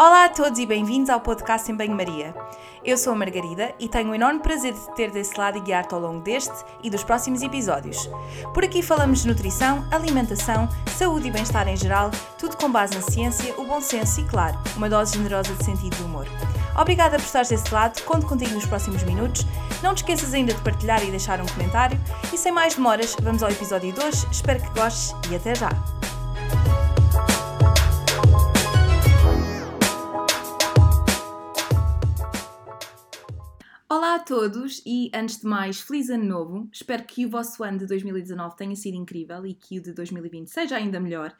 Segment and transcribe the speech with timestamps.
[0.00, 2.34] Olá a todos e bem-vindos ao podcast em Banho-Maria.
[2.82, 5.92] Eu sou a Margarida e tenho o enorme prazer de ter desse lado e guiar-te
[5.92, 8.08] ao longo deste e dos próximos episódios.
[8.54, 10.66] Por aqui falamos de nutrição, alimentação,
[10.96, 14.58] saúde e bem-estar em geral, tudo com base na ciência, o bom senso e, claro,
[14.74, 16.26] uma dose generosa de sentido do humor.
[16.80, 19.44] Obrigada por estares desse lado, conto contigo nos próximos minutos.
[19.82, 22.00] Não te esqueças ainda de partilhar e deixar um comentário.
[22.32, 24.26] E sem mais demoras, vamos ao episódio de hoje.
[24.32, 25.99] Espero que gostes e até já!
[33.92, 36.68] Olá a todos e, antes de mais, feliz ano novo.
[36.72, 40.48] Espero que o vosso ano de 2019 tenha sido incrível e que o de 2020
[40.48, 41.36] seja ainda melhor.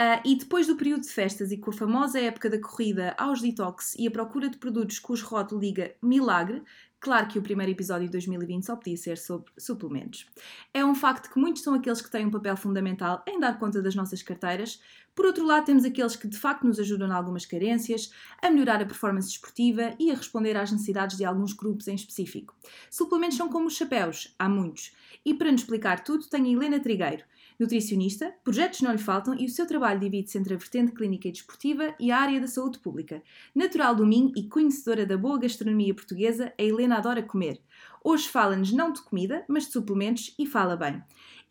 [0.00, 3.42] Uh, e depois do período de festas e com a famosa época da corrida aos
[3.42, 6.62] detox e a procura de produtos cujo rótulo liga milagre,
[7.00, 10.26] Claro que o primeiro episódio de 2020 só podia ser sobre suplementos.
[10.74, 13.80] É um facto que muitos são aqueles que têm um papel fundamental em dar conta
[13.80, 14.82] das nossas carteiras.
[15.14, 18.82] Por outro lado, temos aqueles que de facto nos ajudam em algumas carências, a melhorar
[18.82, 22.54] a performance esportiva e a responder às necessidades de alguns grupos em específico.
[22.90, 24.92] Suplementos são como os chapéus, há muitos.
[25.24, 27.24] E para nos explicar tudo, tenho a Helena Trigueiro,
[27.60, 31.32] nutricionista, projetos não lhe faltam e o seu trabalho divide-se entre a vertente clínica e
[31.32, 33.22] desportiva e a área da saúde pública.
[33.54, 37.60] Natural do Minho e conhecedora da boa gastronomia portuguesa, a Helena adora comer.
[38.02, 41.02] Hoje fala-nos não de comida, mas de suplementos e fala bem.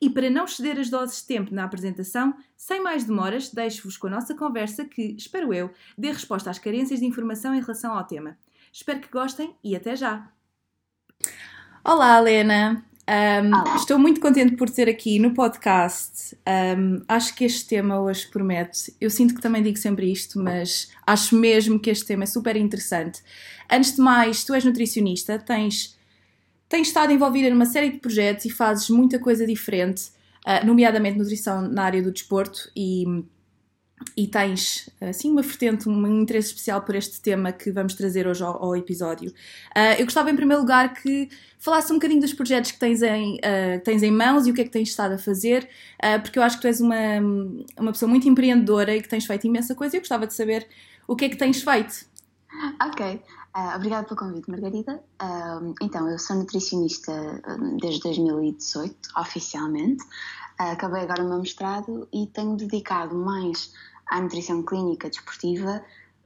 [0.02, 4.08] E para não exceder as doses de tempo na apresentação, sem mais demoras, deixo-vos com
[4.08, 8.04] a nossa conversa que, espero eu, dê resposta às carências de informação em relação ao
[8.04, 8.38] tema.
[8.74, 10.32] Espero que gostem e até já!
[11.84, 12.84] Olá, Helena!
[13.10, 16.38] Um, estou muito contente por ter aqui no podcast.
[16.48, 18.94] Um, acho que este tema hoje promete.
[19.02, 22.56] Eu sinto que também digo sempre isto, mas acho mesmo que este tema é super
[22.56, 23.24] interessante.
[23.68, 25.98] Antes de mais, tu és nutricionista, tens,
[26.68, 30.12] tens estado envolvida numa série de projetos e fazes muita coisa diferente,
[30.46, 33.06] uh, nomeadamente nutrição na área do desporto e
[34.16, 38.44] e tens assim uma vertente, um interesse especial por este tema que vamos trazer hoje
[38.44, 39.31] ao, ao episódio.
[39.75, 43.35] Uh, eu gostava em primeiro lugar que falasse um bocadinho dos projetos que tens em,
[43.35, 45.68] uh, tens em mãos e o que é que tens estado a fazer,
[46.03, 46.96] uh, porque eu acho que tu és uma,
[47.78, 50.68] uma pessoa muito empreendedora e que tens feito imensa coisa e eu gostava de saber
[51.07, 52.07] o que é que tens feito.
[52.81, 53.22] Ok,
[53.75, 55.01] obrigada pelo convite, Margarida.
[55.81, 57.41] então, eu sou nutricionista
[57.79, 60.03] desde 2018, oficialmente.
[60.59, 63.72] Acabei agora o meu mestrado e tenho dedicado mais
[64.08, 65.81] à nutrição clínica desportiva,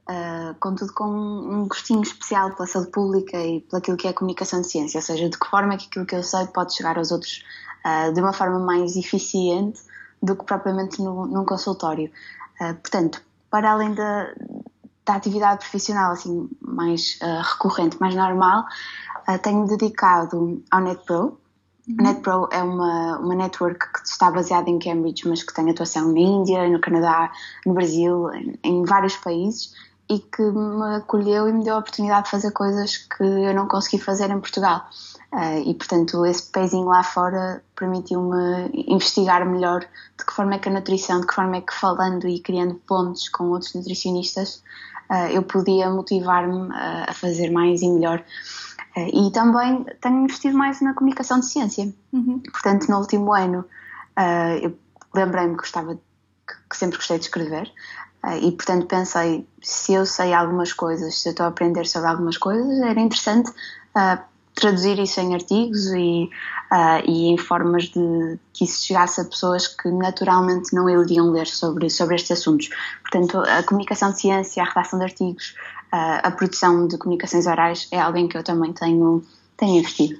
[0.08, 4.14] uh, contudo com um gostinho especial pela saúde pública e pelo aquilo que é a
[4.14, 6.74] comunicação de ciência, ou seja, de que forma é que aquilo que eu sei pode
[6.74, 7.44] chegar aos outros
[7.84, 9.80] uh, de uma forma mais eficiente
[10.22, 12.10] do que propriamente no, num consultório.
[12.60, 14.34] Uh, portanto, para além da,
[15.04, 18.64] da atividade profissional assim mais uh, recorrente, mais normal,
[19.28, 21.38] uh, tenho dedicado ao NetPro,
[21.88, 21.96] Uhum.
[22.00, 26.18] NetPro é uma, uma network que está baseada em Cambridge, mas que tem atuação na
[26.18, 27.30] Índia, no Canadá,
[27.66, 29.72] no Brasil, em, em vários países
[30.08, 33.66] e que me acolheu e me deu a oportunidade de fazer coisas que eu não
[33.66, 34.86] consegui fazer em Portugal.
[35.32, 40.68] Uh, e, portanto, esse pezinho lá fora permitiu-me investigar melhor de que forma é que
[40.68, 44.62] a nutrição, de que forma é que falando e criando pontos com outros nutricionistas,
[45.10, 48.22] uh, eu podia motivar-me a fazer mais e melhor.
[48.96, 51.92] Eh, e também tenho investido mais na comunicação de ciência.
[52.12, 52.40] Uhum.
[52.40, 53.64] Portanto, no último ano,
[54.18, 54.78] uh, eu
[55.14, 55.98] lembrei-me que gostava,
[56.70, 57.70] que sempre gostei de escrever.
[58.24, 62.08] Uh, e, portanto, pensei, se eu sei algumas coisas, se eu estou a aprender sobre
[62.08, 64.22] algumas coisas, era interessante uh,
[64.54, 66.30] traduzir isso em artigos e,
[67.04, 71.90] e em formas de que isso chegasse a pessoas que naturalmente não iriam ler sobre,
[71.90, 72.70] sobre estes assuntos.
[73.02, 75.56] Portanto, a comunicação de ciência, a redação de artigos,
[75.96, 79.22] a produção de comunicações orais é algo em que eu também tenho,
[79.56, 80.18] tenho investido.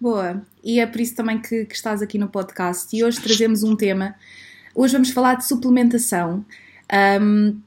[0.00, 3.62] Boa, e é por isso também que, que estás aqui no podcast e hoje trazemos
[3.62, 4.14] um tema.
[4.74, 6.44] Hoje vamos falar de suplementação.
[7.22, 7.60] Um,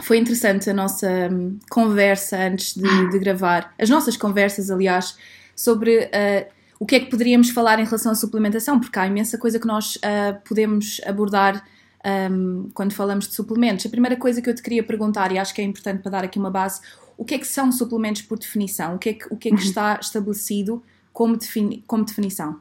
[0.00, 5.16] foi interessante a nossa hum, conversa antes de, de, gravar, as nossas conversas, aliás,
[5.56, 6.46] sobre uh,
[6.78, 9.66] o que é que poderíamos falar em relação à suplementação, porque há imensa coisa que
[9.66, 11.64] nós uh, podemos abordar
[12.04, 13.86] um, quando falamos de suplementos.
[13.86, 16.24] A primeira coisa que eu te queria perguntar, e acho que é importante para dar
[16.24, 16.80] aqui uma base,
[17.16, 18.94] o que é que são suplementos por definição?
[18.94, 19.68] O que é que, o que, é que uhum.
[19.68, 22.60] está estabelecido como, defini como definição?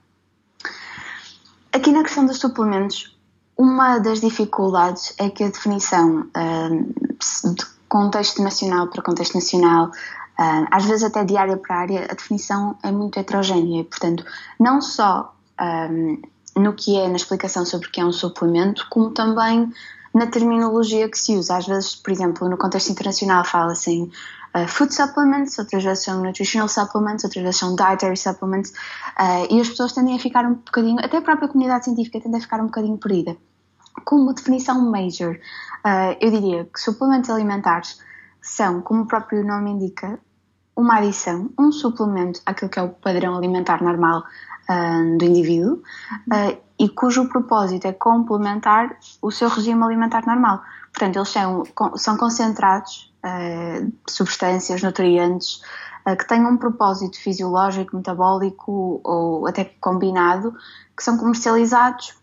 [1.72, 3.16] Aqui na questão dos suplementos,
[3.56, 9.92] uma das dificuldades é que a definição um, de contexto nacional para contexto nacional,
[10.40, 13.84] um, às vezes até de área para área, a definição é muito heterogénea.
[13.84, 14.26] Portanto,
[14.60, 16.22] não só um,
[16.58, 19.72] no que é na explicação sobre o que é um suplemento, como também
[20.14, 21.58] na terminologia que se usa.
[21.58, 26.24] Às vezes, por exemplo, no contexto internacional fala-se em uh, food supplements, outras vezes são
[26.24, 30.56] nutritional supplements, outras vezes são dietary supplements, uh, e as pessoas tendem a ficar um
[30.56, 33.38] bocadinho, até a própria comunidade científica tende a ficar um bocadinho perdida.
[34.06, 35.36] Como definição major,
[35.86, 38.00] uh, eu diria que suplementos alimentares
[38.42, 40.20] são, como o próprio nome indica,
[40.76, 44.24] uma adição, um suplemento àquilo que é o padrão alimentar normal
[45.18, 50.62] do indivíduo uh, e cujo propósito é complementar o seu regime alimentar normal.
[50.92, 51.64] Portanto, eles são,
[51.96, 55.62] são concentrados uh, substâncias, nutrientes
[56.18, 60.56] que têm um propósito fisiológico, metabólico ou até combinado,
[60.96, 62.16] que são comercializados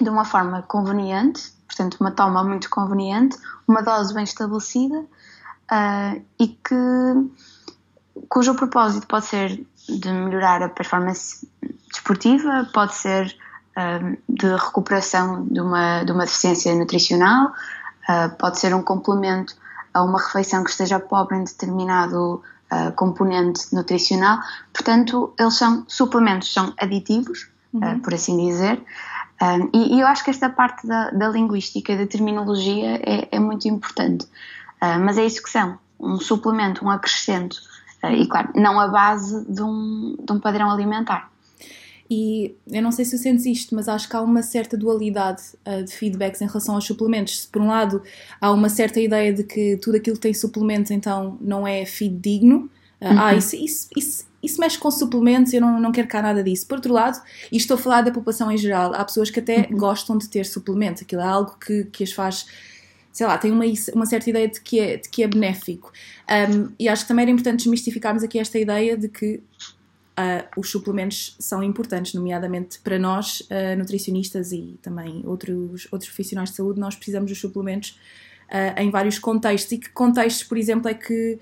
[0.00, 3.36] de uma forma conveniente, portanto, uma toma muito conveniente,
[3.66, 5.04] uma dose bem estabelecida
[6.38, 11.48] e que cujo propósito pode ser de melhorar a performance
[11.90, 13.36] desportiva, pode ser
[13.76, 17.52] uh, de recuperação de uma, de uma deficiência nutricional,
[18.08, 19.54] uh, pode ser um complemento
[19.92, 24.38] a uma refeição que esteja pobre em determinado uh, componente nutricional.
[24.72, 28.00] Portanto, eles são suplementos, são aditivos, uhum.
[28.00, 28.82] por assim dizer.
[29.74, 33.68] E, e, eu acho que esta parte da, da linguística da terminologia é, é muito
[33.68, 34.26] importante.
[35.02, 37.58] mas é isso que são: um suplemento, um acrescento
[38.02, 41.30] e, claro, não a base de um, de um padrão alimentar.
[42.08, 45.82] E eu não sei se sentes isto, mas acho que há uma certa dualidade uh,
[45.82, 47.42] de feedbacks em relação aos suplementos.
[47.42, 48.02] Se por um lado
[48.40, 52.16] há uma certa ideia de que tudo aquilo que tem suplementos então não é feed
[52.16, 52.70] digno,
[53.00, 53.20] uh, uhum.
[53.20, 56.66] ah, isso, isso, isso, isso, mexe com suplementos, eu não, não quero cá nada disso.
[56.66, 57.20] Por outro lado,
[57.50, 59.76] e estou a falar da população em geral, há pessoas que até uhum.
[59.76, 62.46] gostam de ter suplementos, aquilo é algo que, que as faz
[63.16, 63.64] sei lá, tem uma,
[63.94, 65.90] uma certa ideia de que é, de que é benéfico.
[66.28, 69.40] Um, e acho que também era importante desmistificarmos aqui esta ideia de que
[70.18, 76.50] uh, os suplementos são importantes, nomeadamente para nós, uh, nutricionistas e também outros, outros profissionais
[76.50, 77.98] de saúde, nós precisamos dos suplementos
[78.50, 79.72] uh, em vários contextos.
[79.72, 81.38] E que contextos, por exemplo, é que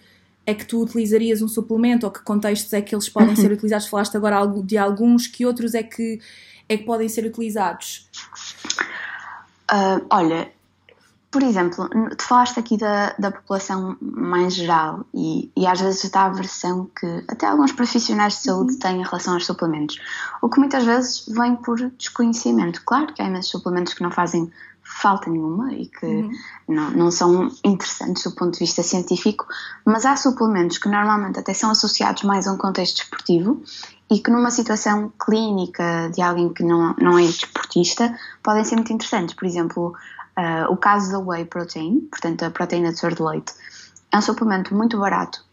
[0.47, 3.87] é que tu utilizarias um suplemento ou que contextos é que eles podem ser utilizados?
[3.87, 6.21] Falaste agora de alguns, que outros é que,
[6.69, 8.11] é que podem ser utilizados?
[9.73, 10.53] Uh, olha,
[11.35, 16.27] por exemplo, tu falaste aqui da, da população mais geral e, e às vezes da
[16.27, 18.79] aversão que até alguns profissionais de saúde uhum.
[18.79, 19.99] têm em relação aos suplementos,
[20.41, 22.83] o que muitas vezes vem por desconhecimento.
[22.87, 24.49] Claro que há imensos suplementos que não fazem
[24.85, 26.31] falta nenhuma e que uhum.
[26.69, 29.45] não, não são interessantes do ponto de vista científico,
[29.85, 33.61] mas há suplementos que normalmente até são associados mais a um contexto desportivo
[34.09, 38.93] e que numa situação clínica de alguém que não, não é desportista podem ser muito
[38.93, 39.35] interessantes.
[39.35, 39.97] Por exemplo,
[40.37, 43.53] Uh, o caso da whey protein, portanto a proteína de soro de leite,
[44.11, 45.45] é um suplemento muito barato.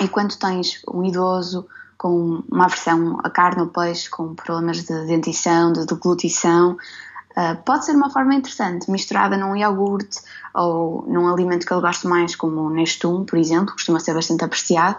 [0.00, 1.66] E quando tens um idoso
[1.96, 7.86] com uma aversão a carne ou peixe, com problemas de dentição, de deglutição, uh, pode
[7.86, 10.20] ser uma forma interessante, misturada num iogurte
[10.54, 14.44] ou num alimento que ele gosta mais, como o Nestum, por exemplo, costuma ser bastante
[14.44, 14.98] apreciado,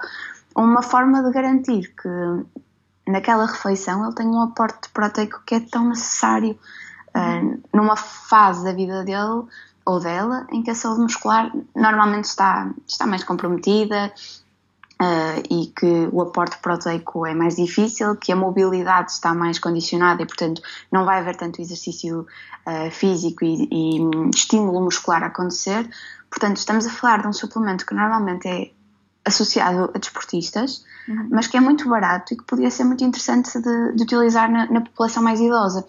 [0.55, 5.89] uma forma de garantir que naquela refeição ele tem um aporte proteico que é tão
[5.89, 6.57] necessário
[7.73, 9.43] numa fase da vida dele
[9.85, 14.11] ou dela em que a saúde muscular normalmente está, está mais comprometida
[15.01, 20.21] uh, e que o aporte proteico é mais difícil, que a mobilidade está mais condicionada
[20.23, 22.25] e, portanto, não vai haver tanto exercício
[22.65, 25.87] uh, físico e, e estímulo muscular a acontecer.
[26.29, 28.71] Portanto, estamos a falar de um suplemento que normalmente é
[29.23, 31.29] associado a desportistas, uhum.
[31.31, 34.67] mas que é muito barato e que podia ser muito interessante de, de utilizar na,
[34.67, 35.85] na, população mais idosa.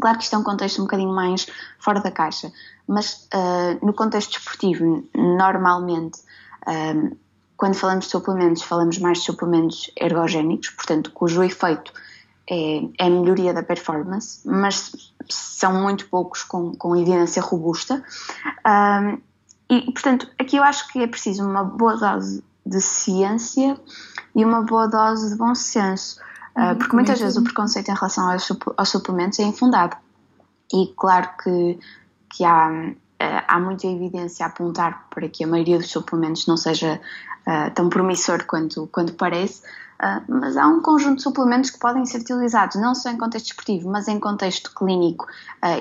[0.00, 1.46] Claro que isto é um contexto um bocadinho mais
[1.78, 2.52] fora da caixa,
[2.86, 6.18] mas uh, no contexto desportivo, normalmente,
[6.66, 7.16] uh,
[7.56, 11.92] quando falamos de suplementos, falamos mais de suplementos ergogénicos, portanto, cujo efeito
[12.48, 18.04] é, é a melhoria da performance, mas são muito poucos com, com evidência robusta.
[18.66, 19.20] Uh,
[19.70, 23.78] e, portanto, aqui eu acho que é preciso uma boa dose de ciência
[24.34, 26.20] e uma boa dose de bom senso.
[26.56, 29.96] Uh, porque muitas vezes o preconceito em relação aos, aos, suplementos é infundado.
[30.72, 31.80] E claro que,
[32.30, 36.56] que há, uh, há muita evidência a apontar para que a maioria dos suplementos não
[36.56, 37.00] seja
[37.46, 39.62] uh, tão promissor quanto, quanto parece,
[40.28, 43.88] mas há um conjunto de suplementos que podem ser utilizados não só em contexto esportivo,
[43.88, 45.26] mas em contexto clínico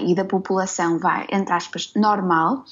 [0.02, 2.64] e da população, vai, entre aspas, normal.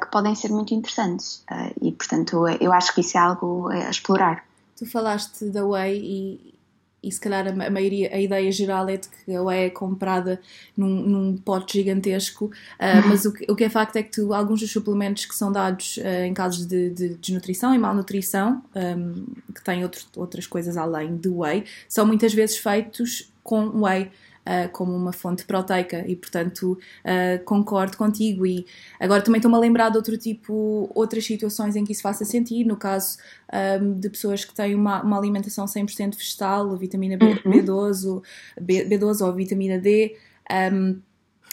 [0.00, 1.44] que podem ser muito interessantes
[1.80, 4.44] e, portanto, eu acho que isso é algo a explorar.
[4.76, 6.54] Tu falaste da Whey e,
[7.02, 10.40] e se calhar a, maioria, a ideia geral é de que a whey é comprada
[10.76, 14.34] num, num pote gigantesco, uh, mas o que, o que é facto é que tu,
[14.34, 19.24] alguns dos suplementos que são dados uh, em casos de, de, desnutrição e malnutrição, um,
[19.54, 24.10] que têm outro, outras coisas além de whey, são muitas vezes feitos com whey
[24.46, 28.46] uh, como uma fonte proteica e, portanto, uh, concordo contigo.
[28.46, 28.66] E
[28.98, 32.68] agora também estou-me a lembrar de outro tipo, outras situações em que isso faça sentido,
[32.68, 33.18] no caso
[33.52, 37.52] um, ehm, de pessoas que têm uma, uma alimentação 100% vegetal, vitamina B, uhum.
[37.52, 38.22] B12,
[38.60, 40.16] B, B12 ou vitamina D.
[40.72, 41.00] Um,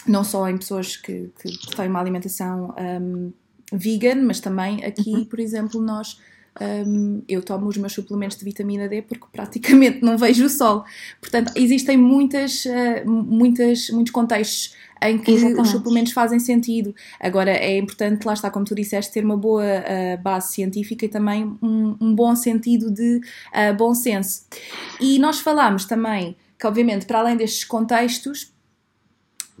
[0.06, 3.32] não só em pessoas que, que, têm uma alimentação um,
[3.72, 5.24] vegan, mas também aqui, uhum.
[5.24, 6.18] por exemplo, nós
[6.60, 10.84] um, eu tomo os meus suplementos de vitamina D porque praticamente não vejo o sol.
[11.20, 15.60] Portanto, existem muitas, uh, muitas, muitos contextos em que Exatamente.
[15.60, 16.94] os suplementos fazem sentido.
[17.20, 21.08] Agora, é importante, lá está, como tu disseste, ter uma boa uh, base científica e
[21.08, 24.42] também um, um bom sentido de uh, bom senso.
[25.00, 28.52] E nós falámos também que, obviamente, para além destes contextos,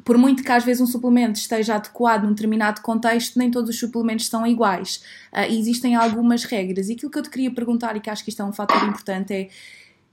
[0.08, 3.78] por muito que às vezes um suplemento esteja adequado num determinado contexto, nem todos os
[3.78, 5.02] suplementos são iguais.
[5.30, 6.88] Uh, existem algumas regras.
[6.88, 8.82] E aquilo que eu te queria perguntar, e que acho que isto é um fator
[8.88, 9.50] importante, é: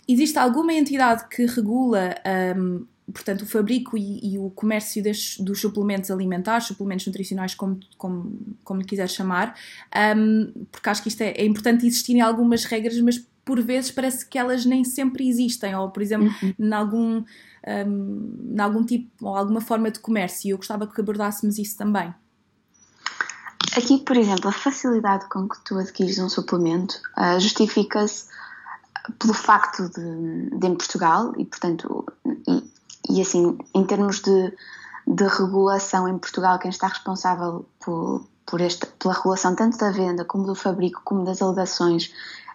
[0.06, 2.14] existe alguma entidade que regula,
[2.58, 7.80] um, portanto, o fabrico e, e o comércio destes, dos suplementos alimentares, suplementos nutricionais, como,
[7.98, 9.56] como, como lhe quiser chamar?
[10.18, 14.28] Um, porque acho que isto é, é importante existirem algumas regras, mas por vezes parece
[14.28, 16.54] que elas nem sempre existem, ou por exemplo, uhum.
[16.60, 17.24] em algum
[17.68, 20.48] um, em algum tipo ou alguma forma de comércio.
[20.48, 22.14] E eu gostava que abordássemos isso também.
[23.76, 28.28] Aqui, por exemplo, a facilidade com que tu adquires um suplemento uh, justifica-se
[29.20, 32.06] pelo facto de, de, em Portugal e, portanto,
[32.48, 32.72] e,
[33.10, 34.54] e assim, em termos de,
[35.06, 40.24] de, regulação em Portugal, quem está responsável por, por esta, pela regulação tanto da venda
[40.24, 42.12] como do fabrico como das alegações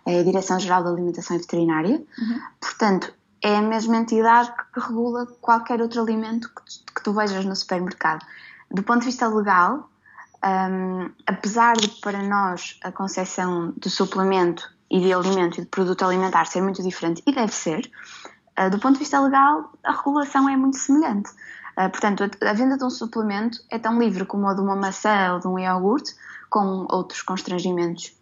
[0.06, 2.02] é a Direção-Geral da Alimentação e Veterinária.
[2.18, 2.40] Uhum.
[2.60, 7.44] Portanto, é a mesma entidade que regula qualquer outro alimento que tu, que tu vejas
[7.44, 8.24] no supermercado.
[8.70, 9.88] Do ponto de vista legal,
[10.44, 16.04] um, apesar de para nós a concepção do suplemento e de alimento e de produto
[16.04, 17.90] alimentar ser muito diferente, e deve ser,
[18.58, 21.30] uh, do ponto de vista legal, a regulação é muito semelhante.
[21.78, 24.76] Uh, portanto, a, a, venda de um suplemento é tão livre como a de uma
[24.76, 26.14] maçã ou de um iogurte,
[26.48, 28.19] com outros constrangimentos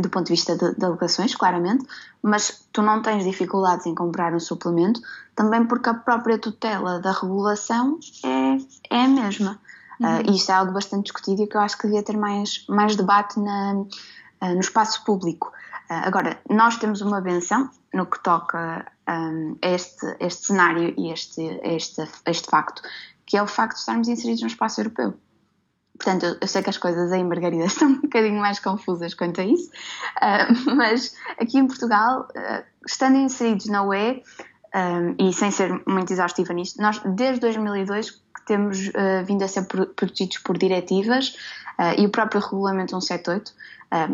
[0.00, 1.86] do ponto de vista de, de alocações, claramente,
[2.22, 5.00] mas tu não tens dificuldades em comprar um suplemento,
[5.34, 9.60] também porque a própria tutela da regulação é, é a mesma.
[10.00, 10.18] Uhum.
[10.18, 12.64] Uh, e isto é algo bastante discutido e que eu acho que devia ter mais,
[12.68, 15.52] mais debate na, uh, no espaço público.
[15.90, 21.10] Uh, agora, nós temos uma benção no que toca um, a este, este cenário e
[21.10, 22.82] este, este, este facto,
[23.24, 25.14] que é o facto de estarmos inseridos no espaço europeu.
[25.98, 29.44] Portanto, eu sei que as coisas em Margarida estão um bocadinho mais confusas quanto a
[29.44, 34.22] isso, uh, mas aqui em Portugal, uh, estando inseridos na UE,
[34.74, 39.48] um, e sem ser muito exaustiva nisto, nós desde 2002 que temos uh, vindo a
[39.48, 41.34] ser protegidos por diretivas
[41.96, 43.54] e o próprio Regulamento 178,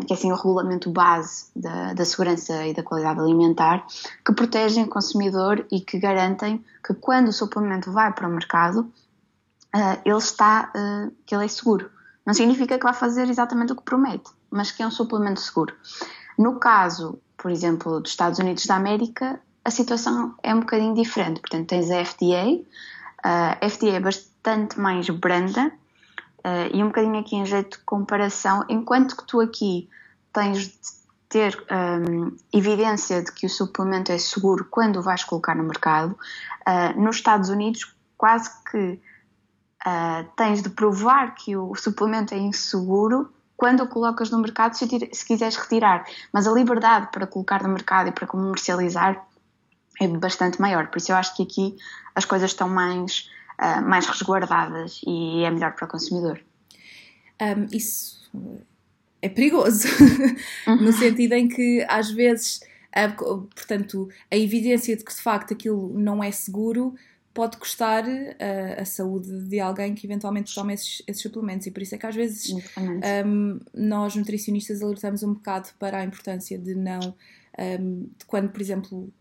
[0.07, 3.87] que é assim o regulamento base da, da segurança e da qualidade alimentar,
[4.23, 8.93] que protegem o consumidor e que garantem que quando o suplemento vai para o mercado,
[9.75, 11.91] uh, ele está, uh, que ele é seguro.
[12.25, 15.75] Não significa que vai fazer exatamente o que promete, mas que é um suplemento seguro.
[16.39, 21.41] No caso, por exemplo, dos Estados Unidos da América, a situação é um bocadinho diferente.
[21.41, 22.63] Portanto, tens a FDA,
[23.23, 25.73] a FDA é bastante mais branda
[26.73, 29.89] e um bocadinho aqui em jeito de comparação, enquanto que tu aqui
[30.33, 35.55] tens de ter um, evidência de que o suplemento é seguro quando o vais colocar
[35.55, 36.19] no mercado,
[36.97, 39.01] nos Estados Unidos quase que
[39.87, 44.87] uh, tens de provar que o suplemento é inseguro quando o colocas no mercado, se,
[45.13, 46.05] se quiseres retirar.
[46.33, 49.27] Mas a liberdade para colocar no mercado e para comercializar
[50.01, 50.89] é bastante maior.
[50.89, 51.77] Por isso eu acho que aqui
[52.15, 56.41] as coisas estão mais, uh, mais resguardadas e é melhor para o consumidor.
[57.41, 58.31] Um, isso
[59.23, 59.89] é perigoso,
[60.81, 62.61] no sentido em que às vezes,
[62.97, 66.95] uh, portanto, a evidência de que de facto aquilo não é seguro
[67.35, 71.67] pode custar uh, a saúde de alguém que eventualmente toma esses, esses suplementos.
[71.67, 76.05] E por isso é que às vezes um, nós nutricionistas alertamos um bocado para a
[76.05, 77.15] importância de não
[77.59, 79.13] um, de quando por exemplo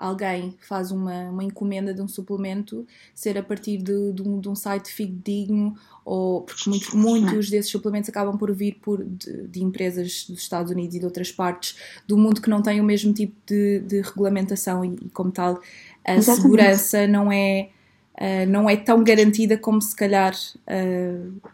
[0.00, 4.48] alguém faz uma, uma encomenda de um suplemento ser a partir de, de, um, de
[4.48, 9.62] um, site fidedigno ou porque muito, muitos desses suplementos acabam por vir por, de, de,
[9.62, 11.76] empresas dos Estados Unidos e de outras partes
[12.06, 15.60] do mundo que não têm o mesmo tipo de, de regulamentação e, e como tal
[16.04, 16.42] a Exatamente.
[16.42, 17.68] segurança não é,
[18.14, 21.50] uh, não é tão garantida como se calhar uh,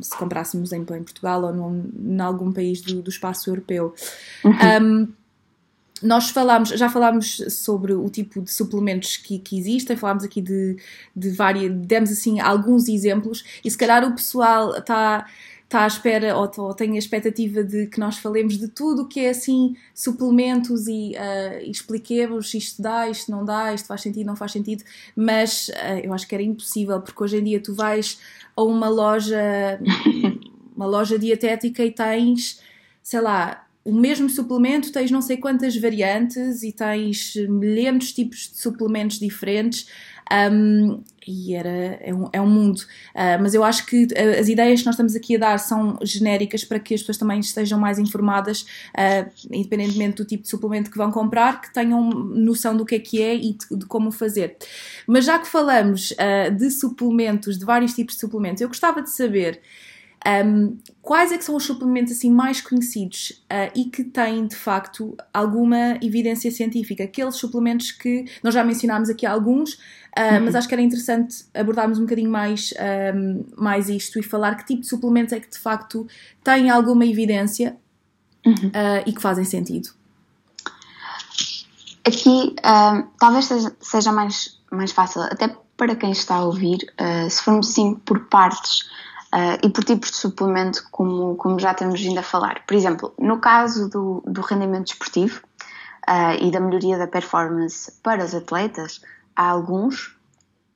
[0.00, 3.94] se comprássemos em, em Portugal ou num, em algum país do, do espaço europeu.
[4.44, 4.52] Uhum.
[4.82, 5.08] Um,
[6.02, 10.76] nós falámos, já falámos sobre o tipo de suplementos que, que existem, falámos aqui de,
[11.14, 15.26] de várias, demos assim alguns exemplos e se calhar o pessoal está
[15.68, 19.06] está à espera ou, ou tem a expectativa de que nós falemos de tudo o
[19.06, 24.26] que é assim suplementos e uh, expliquemos isto dá, isto não dá, isto faz sentido,
[24.26, 24.82] não faz sentido,
[25.14, 28.18] mas uh, eu acho que era impossível porque hoje em dia tu vais
[28.56, 29.78] a uma loja,
[30.74, 32.62] uma loja dietética e tens,
[33.02, 38.50] sei lá, o mesmo suplemento tens não sei quantas variantes e tens milhares de tipos
[38.52, 39.88] de suplementos diferentes.
[40.30, 42.80] Um, e era, é, um, é um mundo.
[43.14, 45.98] Uh, mas eu acho que uh, as ideias que nós estamos aqui a dar são
[46.02, 48.60] genéricas para que as pessoas também estejam mais informadas,
[48.92, 52.98] uh, independentemente do tipo de suplemento que vão comprar, que tenham noção do que é
[52.98, 54.58] que é e de, de como fazer.
[55.06, 56.12] Mas já que falamos
[56.58, 59.62] de suplementos, de vários tipos de suplementos, eu gostava de saber.
[60.26, 64.56] Um, quais é que são os suplementos assim mais conhecidos uh, e que têm de
[64.56, 67.04] facto alguma evidência científica?
[67.04, 70.44] Aqueles suplementos que nós já mencionámos aqui alguns, uh, uhum.
[70.44, 72.74] mas acho que era interessante abordarmos um bocadinho mais,
[73.14, 76.06] um, mais isto e falar que tipo de suplementos é que de facto
[76.42, 77.76] têm alguma evidência
[78.44, 78.54] uhum.
[78.54, 79.90] uh, e que fazem sentido.
[82.04, 82.56] Aqui
[83.20, 86.78] talvez seja, mais, mais fácil, até para quem está a ouvir,
[87.28, 88.88] se formos assim por partes
[89.34, 92.64] Uh, e por tipos de suplemento, como, como já temos vindo a falar.
[92.66, 95.42] Por exemplo, no caso do, do rendimento desportivo
[96.08, 99.02] uh, e da melhoria da performance para os atletas,
[99.36, 100.16] há alguns,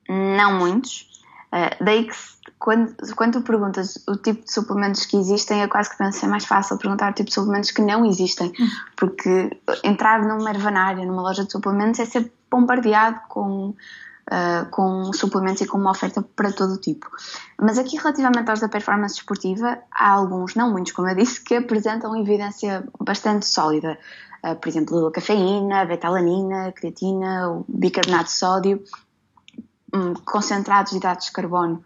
[0.06, 1.10] não muitos.
[1.50, 2.14] Uh, daí que,
[2.58, 6.26] quando, quando tu perguntas o tipo de suplementos que existem, é quase que penso ser
[6.26, 8.52] mais fácil perguntar o tipo de suplementos que não existem,
[8.96, 9.50] porque
[9.82, 13.74] entrar numa ervanária, numa loja de suplementos, é ser bombardeado com
[14.30, 17.08] uh, com suplementos e com uma oferta para todo o tipo.
[17.58, 21.54] Mas aqui, relativamente aos da performance esportiva, há alguns, não muitos, como eu disse, que
[21.56, 23.98] apresentam evidência bastante sólida.
[24.44, 28.84] Uh, por exemplo, a cafeína, a betalanina, creatina, o bicarbonato de sódio,
[29.94, 31.82] um, concentrados de hidratos de carbono,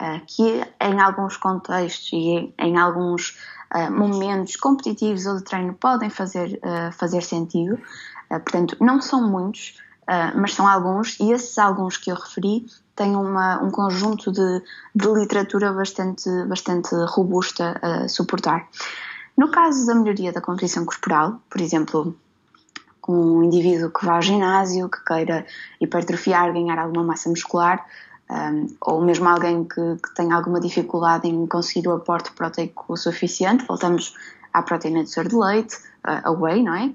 [0.00, 3.36] uh, que em alguns contextos e em, em alguns
[3.90, 6.60] momentos competitivos ou de treino podem fazer,
[6.92, 7.76] fazer sentido.
[8.28, 9.74] portanto, não são muitos,
[10.08, 14.62] uh, mas são alguns, e esses alguns que eu referi têm uma, um conjunto de,
[14.94, 18.66] de literatura bastante, bastante robusta a suportar.
[19.36, 22.16] No caso da melhoria da composição corporal, por exemplo,
[23.02, 25.46] com um indivíduo que vá ao ginásio, que queira
[25.80, 27.84] hipertrofiar, ganhar alguma massa muscular,
[28.30, 33.64] um, ou mesmo alguém que, que tenha alguma dificuldade em conseguir o aporte proteico suficiente,
[33.66, 34.14] voltamos
[34.56, 36.94] à proteína de soro de leite, a whey, não é?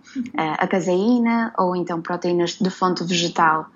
[0.57, 3.67] A caseína ou então proteínas de fonte vegetal.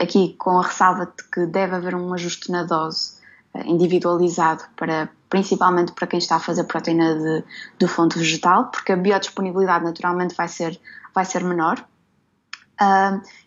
[0.00, 3.16] aqui com a ressalva de que deve haver um ajuste na dose
[3.54, 7.44] eh, individualizado para principalmente para quem está a fazer proteína de,
[7.78, 10.78] de fonte vegetal, porque a biodisponibilidade naturalmente vai ser,
[11.14, 11.84] vai ser menor.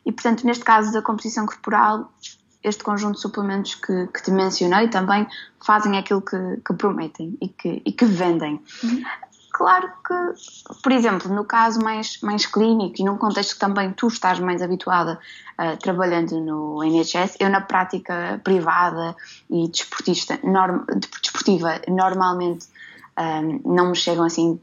[0.06, 2.12] e portanto, neste caso da composição corporal,
[2.62, 5.26] este conjunto de suplementos que, que te mencionei também
[5.66, 8.62] fazem aquilo que, que prometem e que, e que vendem.
[8.84, 9.04] Uhum.
[9.60, 14.08] Claro que, por exemplo, no caso mais, mais clínico e num contexto que também tu
[14.08, 15.20] estás mais habituada
[15.60, 19.18] uh, trabalhando no NHS, eu na prática privada
[19.50, 20.86] e desportista, norm,
[21.22, 22.68] desportiva normalmente
[23.18, 24.62] um, ah, não me chegam assim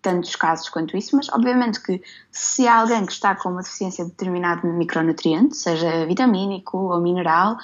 [0.00, 4.02] tantos casos quanto isso, mas obviamente que se há alguém que está com uma deficiência
[4.02, 7.58] de determinado micronutriente, seja vitamínico ou mineral,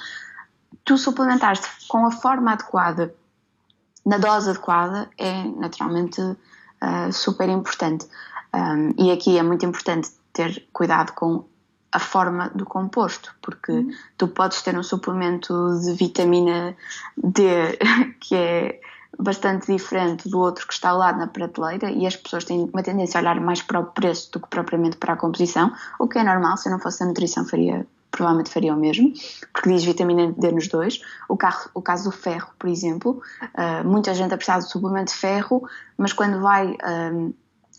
[0.85, 3.15] tu suplementares com a forma adequada,
[4.05, 6.21] na dose adequada, é naturalmente
[6.83, 8.07] uh, super importante.
[8.53, 11.45] Um, e aqui é muito importante ter cuidado com
[11.91, 13.91] a forma do composto, porque uhum.
[14.17, 16.75] tu podes ter um suplemento de vitamina
[17.17, 17.77] D
[18.21, 18.79] que é
[19.17, 22.83] bastante diferente do outro que está ao lado na prateleira e as pessoas têm uma
[22.83, 26.19] tendência a olhar mais para o preço do que propriamente para a composição, o que
[26.19, 29.13] é normal, se eu não fosse a nutrição faria provavelmente faria o mesmo,
[29.53, 31.01] porque diz vitamina D nos dois.
[31.27, 35.17] O, carro, o caso do ferro, por exemplo, uh, muita gente a de suplemento de
[35.17, 35.67] ferro,
[35.97, 36.75] mas quando vai
[37.13, 37.33] um,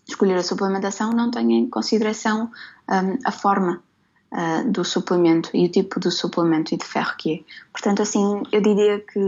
[0.06, 2.50] escolher a suplementação não tem em consideração
[2.88, 3.82] um, a forma
[4.32, 7.40] uh, do suplemento e o tipo de suplemento e de ferro que é.
[7.72, 9.20] Portanto, assim, eu diria que,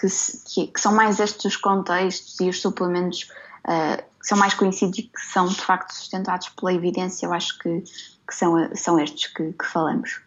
[0.00, 0.06] que,
[0.46, 3.30] que, que são mais estes os contextos e os suplementos
[3.66, 7.58] uh, que são mais conhecidos e que são de facto sustentados pela evidência, eu acho
[7.58, 7.84] que
[8.26, 10.20] que são, são estes que, que falamos.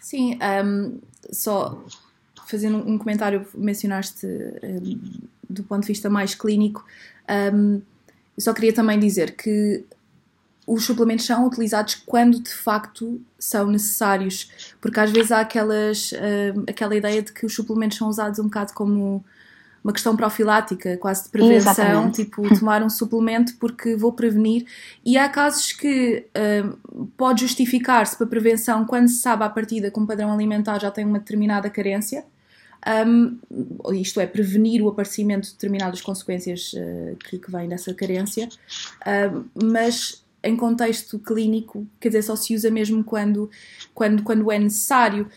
[0.00, 0.98] Sim, um,
[1.30, 1.82] só
[2.46, 6.84] fazendo um comentário, mencionaste um, do ponto de vista mais clínico,
[7.52, 7.82] um,
[8.38, 9.84] só queria também dizer que
[10.66, 16.12] os suplementos são utilizados quando de facto são necessários, porque às vezes há aquelas,
[16.68, 19.24] aquela ideia de que os suplementos são usados um bocado como
[19.88, 22.24] uma questão profilática, quase de prevenção, Exatamente.
[22.24, 24.66] tipo tomar um suplemento porque vou prevenir.
[25.02, 29.98] E há casos que uh, pode justificar-se para prevenção quando se sabe à partida que
[29.98, 32.22] um padrão alimentar já tem uma determinada carência.
[33.06, 33.38] Um,
[33.94, 39.44] isto é, prevenir o aparecimento de determinadas consequências uh, que, que vêm dessa carência, uh,
[39.54, 43.50] mas em contexto clínico, quer dizer, só se usa mesmo quando,
[43.92, 45.28] quando, quando é necessário,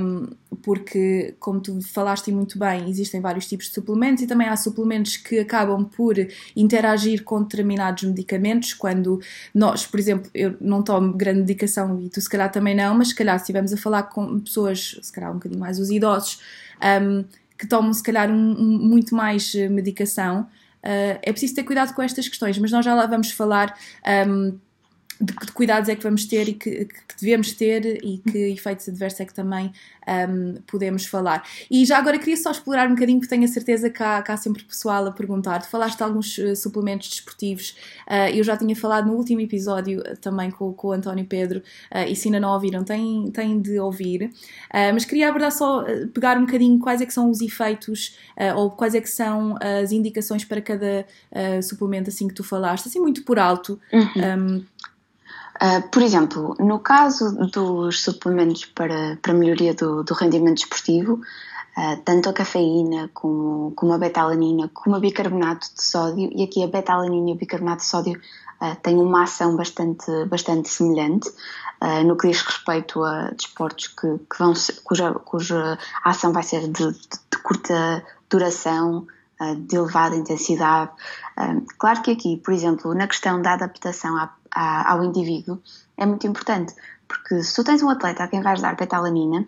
[0.00, 0.28] um,
[0.62, 5.16] porque, como tu falaste muito bem, existem vários tipos de suplementos e também há suplementos
[5.16, 6.14] que acabam por
[6.54, 8.74] interagir com determinados medicamentos.
[8.74, 9.20] Quando
[9.54, 13.08] nós, por exemplo, eu não tomo grande medicação e tu se calhar também não, mas
[13.08, 16.40] se calhar se estivermos a falar com pessoas, se calhar um bocadinho mais os idosos,
[17.02, 17.24] um,
[17.58, 20.46] que tomam se calhar um, muito mais eh, medicação.
[20.84, 23.78] Uh, é preciso ter cuidado com estas questões, mas nós já lá vamos falar
[24.26, 24.58] um,
[25.22, 28.88] de que cuidados é que vamos ter e que, que, devemos ter e que efeitos
[28.88, 29.72] adversos é que também
[30.28, 31.46] um, podemos falar.
[31.70, 34.32] E já agora queria só explorar um bocadinho, porque tenho a certeza que há, que
[34.32, 35.62] há sempre pessoal a perguntar.
[35.62, 37.76] Tu falaste de alguns uh, suplementos desportivos,
[38.08, 41.62] uh, eu já tinha falado no último episódio uh, também com, com o António Pedro,
[42.08, 44.30] e se ainda não ouviram, têm, têm de ouvir.
[44.92, 48.16] mas queria abordar só, pegar um bocadinho quais é que são os efeitos
[48.56, 51.06] ou quais é que são as indicações para cada
[51.62, 53.78] suplemento assim que tu falaste, assim muito por alto.
[53.92, 54.10] Uhum.
[54.16, 54.64] Um,
[55.62, 61.20] Uh, por exemplo, no caso dos suplementos para, para melhoria do, do rendimento desportivo,
[61.76, 66.64] uh, tanto a cafeína como, como a betalanina, como a bicarbonato de sódio, e aqui
[66.64, 68.20] a betalanina e o bicarbonato de sódio
[68.60, 71.30] uh, têm uma ação bastante, bastante semelhante
[72.06, 76.68] no que diz respeito a desportos que, que vão ser, cuja, cuja ação vai ser
[76.68, 79.04] de, de, de curta duração,
[79.66, 80.92] de elevada intensidade.
[81.78, 85.60] Claro que aqui, por exemplo, na questão da adaptação à ao indivíduo
[85.96, 86.74] é muito importante,
[87.08, 89.46] porque se tu tens um atleta a quem vais dar betalanina,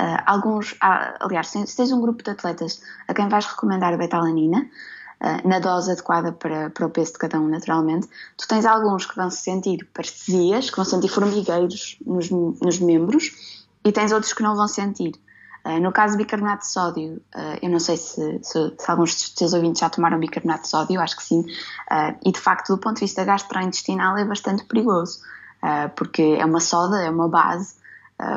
[0.00, 4.68] Uh, alguns, uh, aliás, se tens um grupo de atletas a quem vais recomendar betalanina,
[5.20, 9.06] uh, na dose adequada para, para o peso de cada um, naturalmente, tu tens alguns
[9.06, 13.30] que vão se sentir parestesias, que vão sentir formigueiros nos, nos membros,
[13.84, 15.12] e tens outros que não vão sentir.
[15.64, 19.14] Uh, no caso do bicarbonato de sódio, uh, eu não sei se, se, se, alguns
[19.14, 22.68] dos teus ouvintes já tomaram bicarbonato de sódio, acho que sim, uh, e de facto,
[22.68, 25.20] do ponto de vista gastrointestinal, é bastante perigoso,
[25.96, 27.76] porque é uma soda, é uma base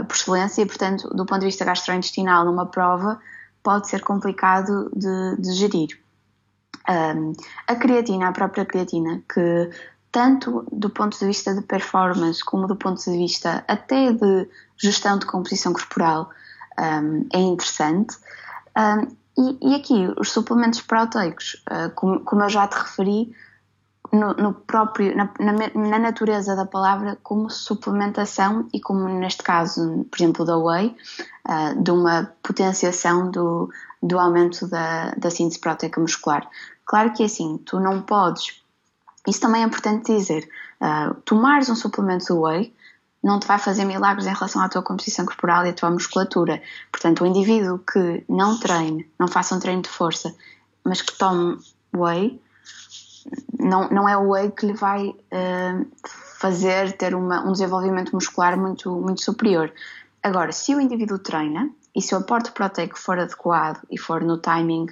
[0.07, 3.19] por excelência, e portanto, do ponto de vista gastrointestinal, numa prova,
[3.61, 5.99] pode ser complicado de, de gerir.
[7.67, 9.69] a creatina, a própria creatina, que
[10.09, 15.19] tanto do ponto de vista de performance como do ponto de vista até de gestão
[15.19, 16.31] de composição corporal,
[16.79, 18.17] um, é interessante.
[18.77, 23.35] Um, e, e, aqui, os suplementos proteicos, uh, como, como, eu já te referi,
[24.11, 30.05] no, no próprio, na, na, na, natureza da palavra, como suplementação e como neste caso,
[30.09, 30.95] por exemplo, da whey,
[31.47, 33.69] uh, de uma potenciação do,
[34.01, 36.47] do aumento da, da síntese proteica muscular.
[36.85, 38.61] Claro que assim, tu não podes,
[39.27, 40.49] isso também é importante dizer,
[40.81, 42.73] uh, tomares um suplemento do whey
[43.23, 46.61] não te vai fazer milagres em relação à tua composição corporal e à tua musculatura.
[46.91, 50.33] Portanto, o indivíduo que não treine, não faça um treino de força,
[50.83, 51.57] mas que tome
[51.95, 52.41] whey,
[53.59, 55.87] não, não é o whey que lhe vai uh,
[56.39, 59.73] fazer ter uma, um desenvolvimento muscular muito, muito superior.
[60.23, 64.37] Agora, se o indivíduo treina e se o aporte proteico for adequado e for no
[64.37, 64.85] timing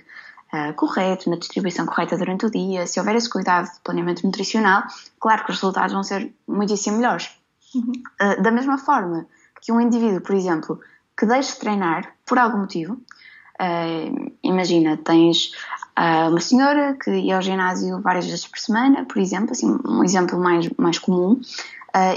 [0.54, 4.84] uh, correto, na distribuição correta durante o dia, se houver esse cuidado de planeamento nutricional,
[5.20, 7.30] claro que os resultados vão ser muitíssimo melhores.
[7.76, 7.92] Uhum.
[8.22, 9.28] Uh, da mesma forma
[9.62, 10.80] que um indivíduo, por exemplo,
[11.18, 15.52] que deixe de treinar por algum motivo, uh, imagina, tens
[15.98, 20.04] uh, uma senhora que ia ao ginásio várias vezes por semana, por exemplo, assim, um
[20.04, 21.40] exemplo mais, mais comum,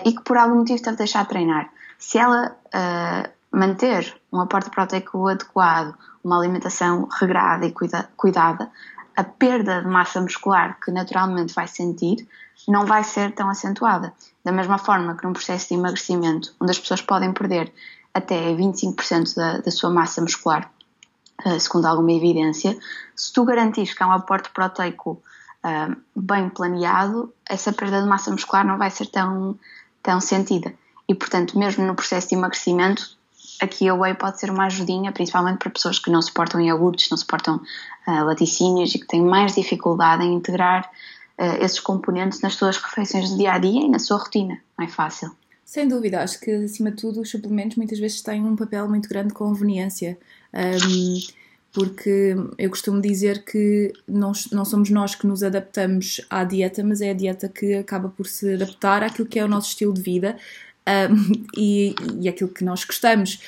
[0.05, 1.71] e que por algum motivo teve de deixar de treinar.
[1.97, 2.57] Se ela
[3.53, 5.95] manter um aporte proteico adequado,
[6.25, 8.69] uma alimentação regrada e cuida cuidada,
[9.17, 12.27] a perda de massa muscular que naturalmente vai sentir
[12.67, 14.13] não vai ser tão acentuada.
[14.49, 17.71] Da mesma forma que num processo de emagrecimento, onde as pessoas podem perder
[18.15, 20.73] até 25% da, da sua massa muscular,
[21.45, 22.75] uh, segundo alguma evidência,
[23.15, 25.23] se tu garantires que há um aporte proteico
[25.63, 29.55] uh, bem planeado, essa perda de massa muscular não vai ser tão,
[30.03, 30.73] tão sentida.
[31.07, 33.19] E, portanto, mesmo no processo de emagrecimento,
[33.61, 37.19] aqui a whey pode ser uma ajudinha, principalmente para pessoas que não suportam iogurtes, não
[37.19, 37.57] suportam
[38.07, 40.91] uh, laticínios e que têm mais dificuldade em integrar
[41.39, 44.61] uh, esses componentes nas suas refeições do dia a dia e na sua rotina.
[44.79, 45.31] Não é fácil.
[45.65, 49.09] Sem dúvida, acho que acima de tudo os suplementos muitas vezes têm um papel muito
[49.09, 50.19] grande de conveniência.
[50.55, 51.21] Um,
[51.73, 57.01] porque eu costumo dizer que não, não somos nós que nos adaptamos à dieta, mas
[57.01, 60.01] é a dieta que acaba por se adaptar àquilo que é o nosso estilo de
[60.01, 60.37] vida
[61.11, 63.41] um, e, e aquilo que nós gostamos.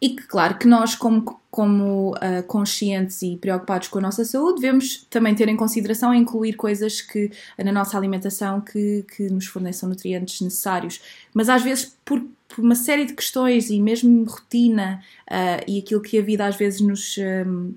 [0.00, 4.60] E que, claro, que nós, como, como uh, conscientes e preocupados com a nossa saúde,
[4.60, 9.88] devemos também ter em consideração incluir coisas que na nossa alimentação que, que nos forneçam
[9.88, 11.00] nutrientes necessários.
[11.34, 16.00] Mas às vezes, por, por uma série de questões e mesmo rotina uh, e aquilo
[16.00, 17.16] que a vida às vezes nos.
[17.18, 17.74] Um,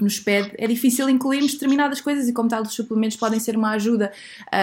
[0.00, 3.70] nos pede, é difícil incluirmos determinadas coisas e como tal os suplementos podem ser uma
[3.70, 4.12] ajuda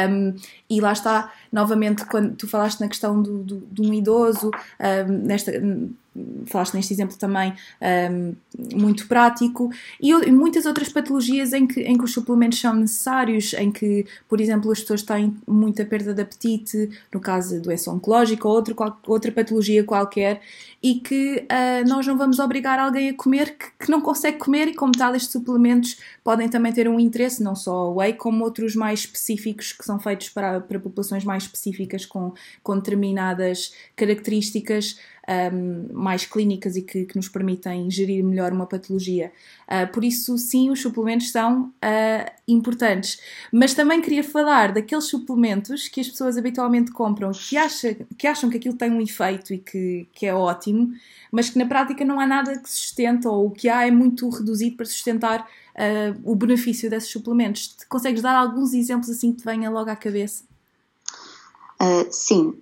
[0.09, 0.35] um,
[0.69, 5.11] e lá está, novamente, quando tu falaste na questão do, do, de um idoso, uh,
[5.11, 5.51] nesta,
[6.45, 7.53] falaste neste exemplo também
[8.11, 8.35] um,
[8.77, 13.53] muito prático, e, e, muitas outras patologias em que, em que os suplementos são necessários,
[13.53, 18.47] em que, por exemplo, as pessoas têm muita perda de apetite, no caso doença oncológica
[18.47, 20.41] ou outro, qual, outra patologia qualquer,
[20.83, 24.67] e que uh, nós não vamos obrigar alguém a comer que, que, não consegue comer,
[24.67, 28.43] e como tal, estes suplementos podem também ter um interesse, não só o whey, como
[28.43, 34.97] outros mais específicos que são feitos para, para populações mais específicas com, com determinadas características
[35.53, 39.31] um, mais clínicas e que, que, nos permitem gerir melhor uma patologia.
[39.67, 43.19] Uh, por isso, sim, os suplementos são uh, importantes.
[43.51, 48.49] Mas também queria falar daqueles suplementos que as pessoas habitualmente compram, que, acha, que acham
[48.49, 50.91] que aquilo tem um efeito e que, que é ótimo,
[51.31, 54.27] mas que na prática não há nada que sustenta ou o que há é muito
[54.29, 57.75] reduzido para sustentar uh, o benefício desses suplementos.
[57.87, 60.50] Consegues dar alguns exemplos assim que te venha logo à cabeça?
[62.09, 62.61] Sim,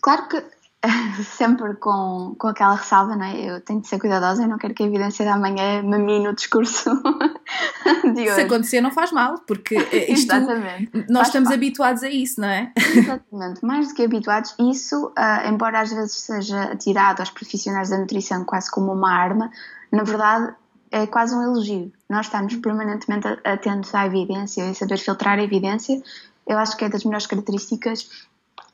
[0.00, 0.42] claro que
[1.24, 3.36] sempre com, com aquela ressalva, não é?
[3.36, 6.28] Eu tenho de ser cuidadosa e não quero que a evidência da manhã me mine
[6.28, 6.90] o discurso
[8.14, 8.34] de hoje.
[8.34, 9.74] Se acontecer, não faz mal, porque
[10.08, 10.90] isto, Exatamente.
[11.08, 11.56] nós faz estamos mal.
[11.56, 12.72] habituados a isso, não é?
[12.76, 17.98] Exatamente, mais do que habituados, isso, uh, embora às vezes seja tirado aos profissionais da
[17.98, 19.50] nutrição quase como uma arma,
[19.90, 20.54] na verdade
[20.90, 21.92] é quase um elogio.
[22.08, 26.00] Nós estamos permanentemente atentos à evidência e saber filtrar a evidência,
[26.46, 28.08] eu acho que é das melhores características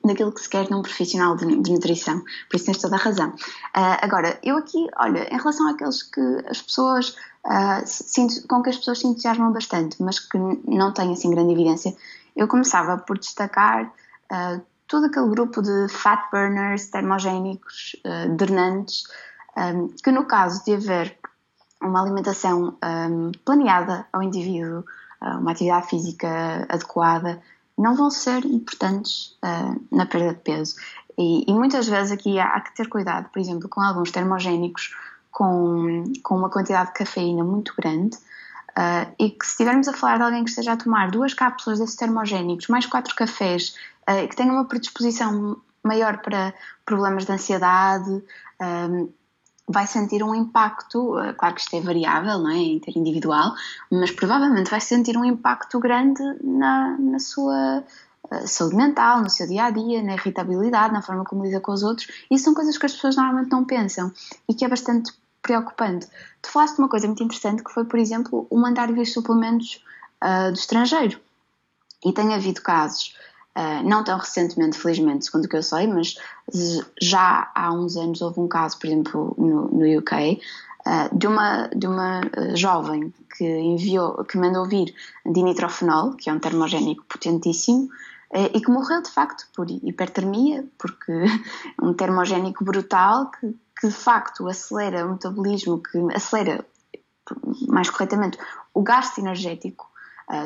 [0.06, 2.20] daquilo que se quer num profissional de, de nutrição.
[2.48, 3.30] Por isso tens toda a razão.
[3.30, 8.76] Uh, agora, eu aqui, olha, em relação àqueles que as pessoas, uh, com que as
[8.76, 11.94] pessoas se entusiasmam bastante, mas que não têm assim grande evidência,
[12.36, 19.04] eu começava por destacar uh, todo aquele grupo de fat burners, termogénicos, uh, drenantes,
[19.56, 21.16] um, que no caso de haver
[21.80, 24.84] uma alimentação um, planeada ao indivíduo,
[25.20, 27.40] uma atividade física adequada,
[27.76, 30.76] não vão ser importantes uh, na perda de peso.
[31.18, 34.94] E, e, muitas vezes aqui há, há, que ter cuidado, por exemplo, com alguns termogénicos
[35.30, 38.16] com, com uma quantidade de cafeína muito grande.
[38.76, 41.78] Uh, e que se estivermos a falar de alguém que esteja a tomar duas cápsulas
[41.78, 43.76] desses termogénicos, mais quatro cafés,
[44.08, 46.52] uh, que tenha uma predisposição maior para
[46.84, 48.22] problemas de ansiedade,
[49.66, 53.55] vai sentir um impacto, eh, claro que isto é variável, não é, interindividual,
[53.90, 57.83] mas provavelmente vai sentir um impacto grande na, na sua
[58.31, 61.72] eh, saúde mental, no seu dia a dia, na irritabilidade, na forma como lida com
[61.72, 62.09] os outros.
[62.31, 64.12] Isso são coisas que as pessoas normalmente não pensam
[64.48, 66.09] e que é bastante preocupante.
[66.40, 69.85] Tu falaste de uma coisa muito interessante que foi, por exemplo, o mandar vir suplementos
[70.22, 71.20] uh, do estrangeiro.
[72.05, 73.14] E tem havido casos
[73.56, 76.16] Uh, não tão recentemente, felizmente, segundo o que eu sei, mas
[77.00, 80.40] já há uns anos houve um caso, por exemplo, no, no UK, uh,
[80.84, 84.92] ah, de uma, de uma uh, jovem que enviou, que mandou vir
[85.24, 87.88] dinitrofenol, que é um termogénico potentíssimo,
[88.52, 91.24] e que morreu de facto por hipertermia, porque é
[91.80, 96.66] um termogénico brutal que, que de facto acelera o metabolismo, que acelera,
[97.68, 98.36] mais corretamente,
[98.72, 99.88] o gasto energético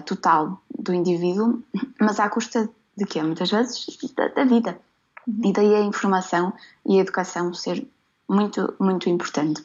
[0.04, 1.62] total do indivíduo,
[1.98, 2.68] mas à custa
[2.98, 3.22] de quê?
[3.22, 4.78] Muitas vezes da, da vida.
[5.26, 5.40] Uhum.
[5.44, 6.52] E daí a informação
[6.86, 7.86] e a educação ser
[8.28, 9.64] muito, muito importante.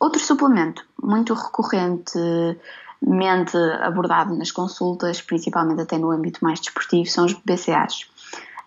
[0.00, 7.34] Outro suplemento muito recorrentemente abordado nas consultas, principalmente até no âmbito mais desportivo, são os
[7.34, 8.08] BCAAs.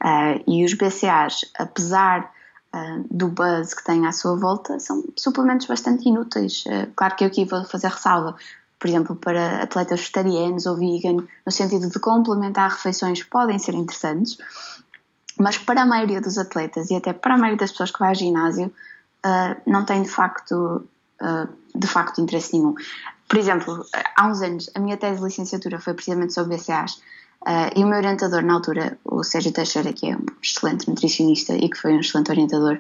[0.04, 2.32] Uh, e os BCAAs, apesar
[2.74, 6.64] uh, do buzz que têm à sua volta, são suplementos bastante inúteis.
[6.66, 8.36] Uh, claro que eu aqui vou fazer ressalva,
[8.82, 14.40] por exemplo, para atletas vegetarianos ou vegan, no sentido de complementar refeições, podem ser interessantes,
[15.38, 18.10] mas para a maioria dos atletas e até para a maioria das pessoas que vai
[18.10, 18.74] ao ginásio,
[19.24, 20.84] uh, não tem de facto,
[21.22, 22.74] uh, de facto interesse nenhum.
[23.28, 23.86] Por exemplo,
[24.18, 27.88] há uns anos, a minha tese de licenciatura foi precisamente sobre BCAAs uh, e o
[27.88, 31.94] meu orientador na altura, o Sérgio Teixeira, que é um excelente nutricionista e que foi
[31.94, 32.80] um excelente orientador,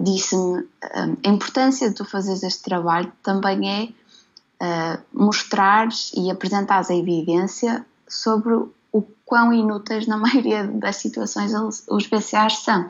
[0.00, 4.05] disse-me a importância de tu fazeres este trabalho também é
[4.60, 11.52] uh, mostrares e apresentares a evidência sobre o quão inúteis na maioria das situações
[11.88, 12.88] os BCAs são.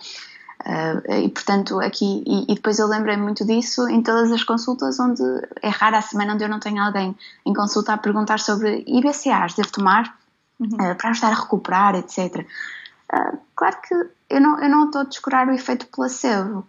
[0.64, 4.98] Uh, e portanto aqui e, e depois eu lembrei muito disso em todas as consultas
[4.98, 5.22] onde
[5.62, 9.54] é rara a semana onde eu não tenho alguém em consulta a perguntar sobre IBCAs,
[9.54, 10.16] devo tomar
[10.58, 10.68] uhum.
[10.68, 12.46] uh, para ajudar a recuperar, etc.
[13.12, 13.94] Uh, claro que
[14.30, 16.66] eu não, eu não estou a descurar o efeito placebo,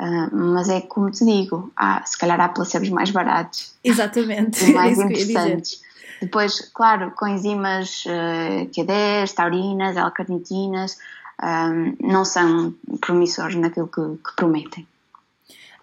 [0.00, 3.74] Uh, mas é como te digo, há, se calhar há placebos mais baratos.
[3.82, 4.64] Exatamente.
[4.70, 5.82] E mais é interessantes.
[6.20, 10.98] Depois, claro, com enzimas uh, Q10, taurinas, L-carnitinas,
[11.42, 14.86] um, não são promissores naquilo que, que prometem.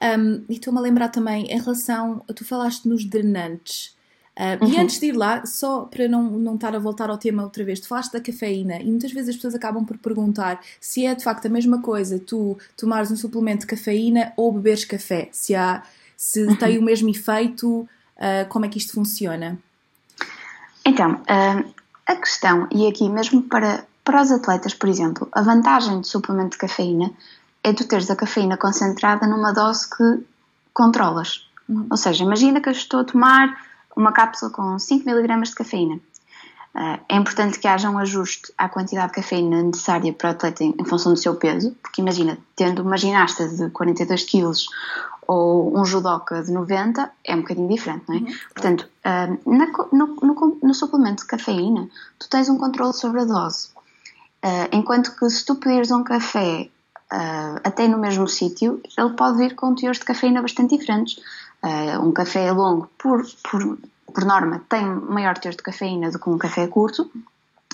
[0.02, 3.95] Um, e estou-me a lembrar também, em relação, tu falaste nos drenantes,
[4.38, 4.72] Uh, uhum.
[4.74, 7.64] E antes de ir lá, só para não, não estar a voltar ao tema outra
[7.64, 11.16] vez, tu falaste da cafeína e muitas vezes as pessoas acabam por perguntar se é
[11.16, 15.56] de facto a mesma coisa tu tomares um suplemento de cafeína ou beberes café, se,
[15.56, 15.84] há,
[16.18, 16.56] se uhum.
[16.58, 19.58] tem o mesmo efeito, uh, como é que isto funciona?
[20.86, 21.74] Então, uh,
[22.06, 26.52] a questão, e aqui mesmo para, para os atletas, por exemplo, a vantagem do suplemento
[26.52, 27.10] de cafeína
[27.64, 30.26] é tu teres a cafeína concentrada numa dose que
[30.74, 31.48] controlas.
[31.70, 31.88] Uhum.
[31.90, 36.00] Ou seja, imagina que eu estou a tomar uma cápsula com 5 mg de cafeína.
[36.76, 40.62] Uh, é importante que haja um ajuste à quantidade de cafeína necessária para o atleta
[40.62, 44.52] em, função do seu peso, porque imagina, tendo uma ginasta de 42 kg
[45.26, 48.20] ou um judoca de 90, é um bocadinho diferente, não é?
[48.20, 48.34] Uhum.
[48.54, 53.26] Portanto, uh, na, no, no, no, suplemento de cafeína, tu tens um controle sobre a
[53.26, 53.70] dose.
[54.44, 56.70] Uh, enquanto que se tu pedires um café
[57.64, 61.22] até no mesmo sítio, ele pode vir com teores de cafeína bastante diferentes.
[61.66, 63.80] Uh, um café longo, por, por,
[64.14, 67.10] por norma, tem maior teor de cafeína do que um café curto,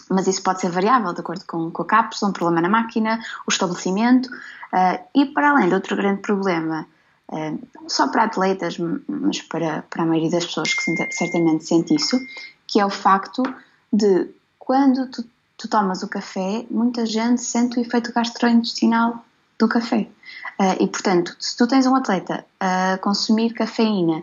[0.09, 3.19] mas isso pode ser variável de acordo com, com a cápsula, um problema na máquina,
[3.45, 4.29] o estabelecimento.
[4.71, 6.87] Uh, e para além de outro grande problema,
[7.29, 12.17] uh, só para atletas, mas para, para a maioria das pessoas que certamente sente isso,
[12.65, 13.43] que é o facto
[13.91, 15.25] de quando tu,
[15.57, 19.25] tu tomas o café, muita gente sente o efeito gastrointestinal
[19.61, 20.07] do café.
[20.59, 24.17] Uh, e, portanto, se tu tens um atleta a consumir cafeína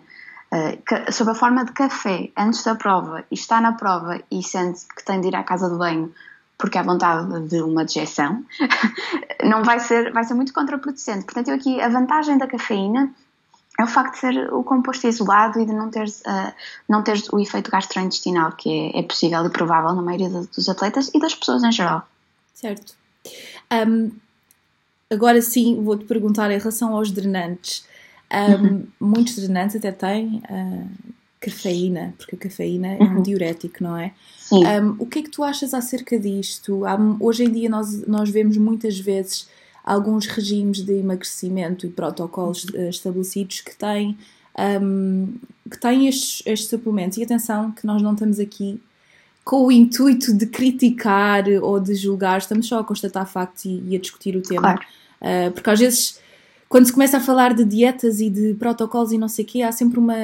[0.53, 4.87] uh, sob a forma de café antes da prova e está na prova e sente
[4.95, 6.13] que tem de ir à casa de banho
[6.59, 8.45] porque há vontade de uma dejeção,
[9.45, 11.25] não vai ser, vai ser muito contraproducente.
[11.25, 13.15] Portanto, eu aqui, a vantagem da cafeína
[13.79, 16.53] é o facto de ser o composto isolado e de não teres, uh,
[16.89, 21.13] não teres o efeito gastrointestinal, que é, é, possível e provável na maioria dos atletas
[21.15, 22.03] e das pessoas em geral.
[22.55, 22.93] Certo.
[23.73, 24.11] Um,
[25.11, 27.85] Agora sim, vou-te perguntar em relação aos drenantes.
[28.31, 28.87] Um, uhum.
[29.01, 30.89] Muitos drenantes até têm uh,
[31.41, 32.95] cafeína, porque a cafeína uhum.
[32.95, 33.23] é um uhum.
[33.23, 34.13] diurético, não é?
[34.39, 34.67] Sim.
[34.67, 36.85] Um, o que é que tu achas acerca disto?
[36.85, 39.49] Há, hoje em dia nós, nós vemos muitas vezes
[39.83, 44.19] alguns regimes de emagrecimento e protocolos uh, estabelecidos que têm,
[44.83, 45.35] um,
[45.71, 47.17] que têm estes, estes suplementos.
[47.17, 48.79] E atenção que nós não estamos aqui
[49.49, 53.97] com o intuito de criticar ou de julgar, estamos só a constatar factos e, e
[53.97, 54.61] a discutir o tema.
[54.61, 54.81] Claro.
[55.23, 56.21] Uh, porque às vezes,
[56.69, 59.63] quando se começa a falar de dietas e de protocolos e não sei o quê,
[59.63, 60.15] há sempre uma,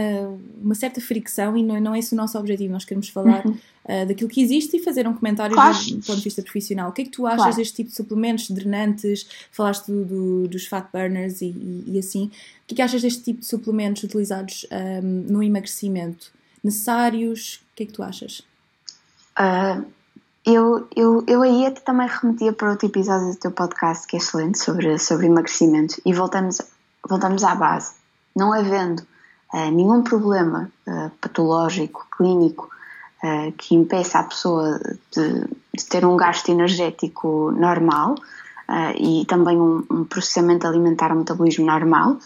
[0.62, 2.70] uma certa fricção e não, não é esse o nosso objetivo.
[2.70, 3.52] Nós queremos falar uhum.
[3.52, 5.74] uh, daquilo que existe e fazer um comentário claro.
[5.74, 6.90] do, do, ponto de vista profissional.
[6.90, 7.56] O que é que tu achas claro.
[7.56, 9.26] deste tipo de suplementos, drenantes?
[9.50, 12.26] Falaste do, do, dos fat burners e, e, e, assim.
[12.26, 12.30] O
[12.66, 14.66] que é que achas deste tipo de suplementos utilizados
[15.02, 16.30] um, no emagrecimento?
[16.62, 17.62] Necessários?
[17.72, 18.42] O que é que tu achas?
[19.38, 19.85] Uh,
[20.44, 24.18] eu, eu, eu aí até também remetia para outro episódio do teu podcast que é
[24.18, 26.61] excelente sobre, sobre emagrecimento e voltamos,
[27.09, 27.94] voltamos à base.
[28.37, 29.01] Não havendo
[29.53, 32.73] uh, nenhum problema uh, patológico, clínico,
[33.57, 34.79] que impeça a pessoa
[35.11, 35.44] de,
[35.75, 38.16] de, ter um gasto energético normal
[39.01, 42.18] e também um, um processamento alimentar, um metabolismo normal,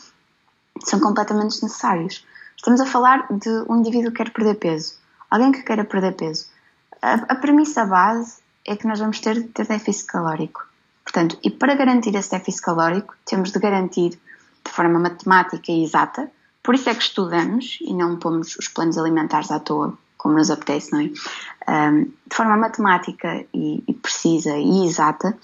[0.83, 2.27] são completamente desnecessários.
[2.57, 4.95] Estamos a falar de um indivíduo que quer perder peso,
[5.31, 6.47] alguém que queira perder peso
[7.03, 10.67] a, a premissa base é que nós vamos ter ter déficit calórico.
[11.03, 14.11] Portanto, e para garantir esse déficit calórico, temos de garantir
[14.65, 16.31] de forma matemática e exata,
[16.63, 20.51] por isso é que estudamos e não pomos os planos alimentares à toa, como nos
[20.51, 21.11] apetece, não é?
[21.67, 25.35] Um, de forma matemática e, e precisa e exata,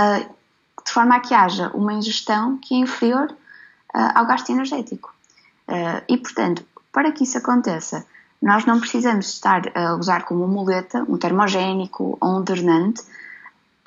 [0.00, 0.34] uh,
[0.84, 5.14] de forma a que haja uma ingestão que é inferior uh, ao gasto energético.
[5.68, 8.04] Uh, e, portanto, para que isso aconteça,
[8.46, 13.02] nós não precisamos estar a usar como muleta um termogénico ou um drenante,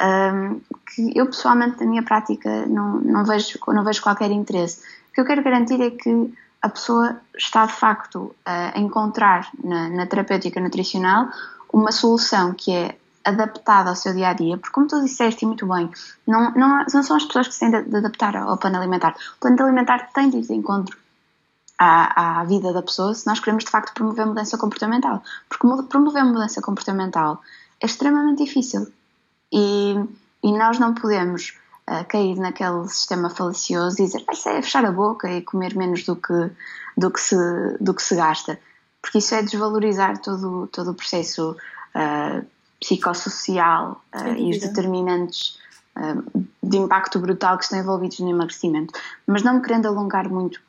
[0.01, 4.81] um, que eu pessoalmente na minha prática não, não, vejo, não vejo qualquer interesse.
[5.09, 9.87] O que eu quero garantir é que a pessoa está de facto a encontrar na,
[9.87, 11.29] na terapêutica nutricional
[11.71, 15.65] uma solução que é adaptada ao seu dia a dia, porque como tu disseste muito
[15.67, 15.89] bem,
[16.27, 19.15] não, não, não são as pessoas que se têm de, adaptar ao plano alimentar.
[19.37, 20.97] O plano alimentar tem de ir de encontro
[21.79, 25.23] à, à, vida da pessoa se nós queremos de facto promover mudança comportamental.
[25.47, 27.41] Porque promover mudança comportamental
[27.81, 28.91] é extremamente difícil
[29.51, 29.95] e,
[30.43, 31.57] e nós não podemos
[31.89, 36.03] uh, cair naquele sistema falacioso e dizer isso é fechar a boca e comer menos
[36.03, 36.51] do que,
[36.97, 37.37] do que, se,
[37.79, 38.59] do que se gasta.
[39.01, 41.55] Porque isso é desvalorizar todo, todo o processo
[41.95, 42.45] uh,
[42.81, 45.57] psicossocial uh, e os determinantes
[46.63, 48.93] de impacto brutal que estão envolvidos no emagrecimento.
[49.27, 50.61] Mas não me querendo alongar muito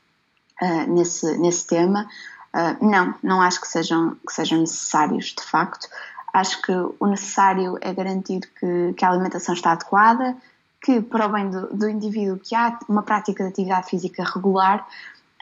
[0.63, 2.09] uh, nesse, nesse tema.
[2.55, 5.89] Uh, não, não acho que sejam, que sejam necessários, de facto.
[6.33, 10.37] Acho que o necessário é garantir que, que a alimentação está adequada,
[10.83, 14.87] que para o bem do, do indivíduo que há uma prática de atividade física regular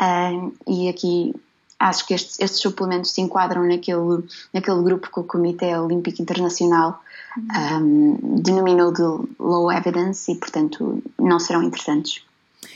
[0.01, 1.35] uh, e aqui
[1.79, 7.03] acho que estes, estes, suplementos se enquadram naquele, naquele grupo que o Comitê Olímpico Internacional
[7.37, 8.19] uhum.
[8.25, 9.03] um, denominou de
[9.39, 12.25] low evidence e, portanto, não serão interessantes.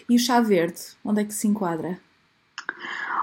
[0.08, 1.98] E o chá verde, onde é que se enquadra?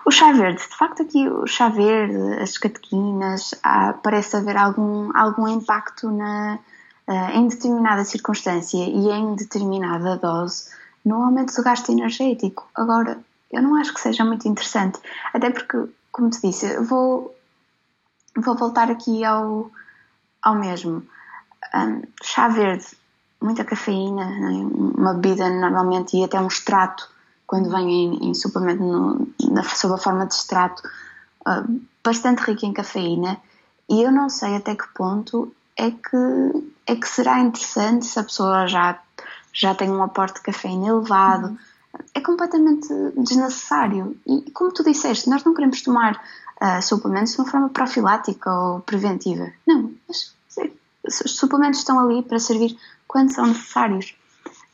[0.05, 5.15] O chá verde, de facto, aqui o chá verde, as catequinas, há, parece haver algum,
[5.15, 6.59] algum impacto na,
[7.07, 10.69] uh, em determinada circunstância e em determinada dose
[11.05, 12.67] no aumento do gasto energético.
[12.75, 13.19] Agora,
[13.51, 14.99] eu não acho que seja muito interessante,
[15.33, 17.35] até porque, como te disse, vou,
[18.35, 19.71] vou voltar aqui ao,
[20.41, 21.03] ao mesmo.
[21.73, 22.85] Um, chá verde,
[23.41, 24.69] muita cafeína, né?
[24.97, 27.09] uma bebida normalmente e até um extrato,
[27.49, 30.83] quando vem em, em suplemento no, na, sob a forma de extrato,
[31.47, 33.41] uh, bastante rico em cafeína.
[33.89, 38.23] E eu não sei até que ponto é que, é que será interessante se a
[38.23, 38.99] pessoa já,
[39.51, 41.47] já tem um aporte de cafeína elevado.
[41.47, 41.57] Uhum
[42.13, 42.87] é completamente
[43.17, 44.15] desnecessário.
[44.25, 46.21] E como tu disseste, nós não queremos tomar
[46.61, 49.51] uh, suplementos de uma forma profilática ou preventiva.
[49.65, 50.35] Não, os,
[51.25, 52.77] os suplementos estão ali para servir
[53.07, 54.15] quando são necessários.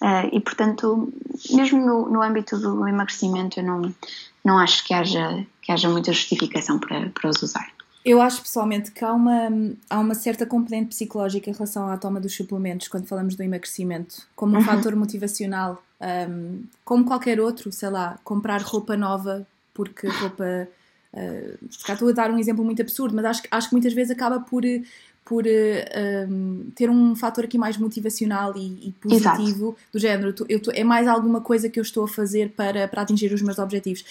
[0.06, 1.12] Uh, e portanto,
[1.50, 3.96] mesmo no, no âmbito do emagrecimento, eu não,
[4.44, 7.68] não acho que haja, que haja muita justificação para, para os usar.
[8.06, 9.50] Eu acho pessoalmente que há uma,
[9.90, 14.28] há uma certa componente psicológica em relação à toma dos suplementos quando falamos do emagrecimento,
[14.36, 14.64] como um uhum.
[14.64, 15.84] fator motivacional,
[16.30, 20.68] um, como qualquer outro, sei lá, comprar roupa nova porque roupa.
[21.16, 24.40] Uh, estou a dar um exemplo muito absurdo, mas acho, acho que muitas vezes acaba
[24.40, 24.64] por,
[25.26, 29.78] por uh, um, ter um fator aqui mais motivacional e, e positivo, Exato.
[29.92, 33.34] do género, eu é mais alguma coisa que eu estou a fazer para, para atingir
[33.34, 34.06] os meus objetivos.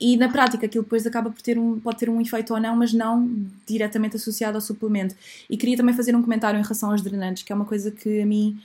[0.00, 2.76] E na prática aquilo depois acaba por ter um, pode ter um efeito ou não,
[2.76, 3.28] mas não
[3.66, 5.16] diretamente associado ao suplemento.
[5.50, 8.20] E queria também fazer um comentário em relação aos drenantes, que é uma coisa que
[8.20, 8.56] a mim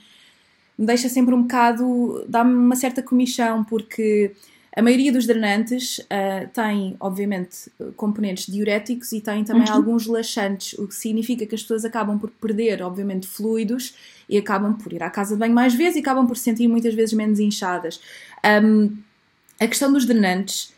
[0.78, 4.30] me deixa sempre um bocado, dá-me uma certa comichão, porque
[4.76, 9.74] a maioria dos drenantes uh, tem, obviamente, componentes diuréticos e tem também uhum.
[9.74, 13.94] alguns laxantes, o que significa que as pessoas acabam por perder, obviamente, fluidos
[14.28, 16.68] e acabam por ir à casa de banho mais vezes e acabam por se sentir
[16.68, 17.98] muitas vezes menos inchadas.
[18.44, 18.94] Um,
[19.58, 20.74] a questão dos drenantes,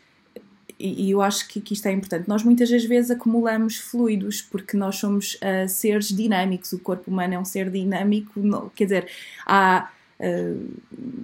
[0.79, 4.77] e, eu acho que, que, isto é importante, nós muitas das vezes acumulamos fluidos porque
[4.77, 9.07] nós somos uh, seres dinâmicos, o corpo humano é um ser dinâmico, não, quer dizer,
[9.45, 9.89] há
[10.19, 10.67] Uh,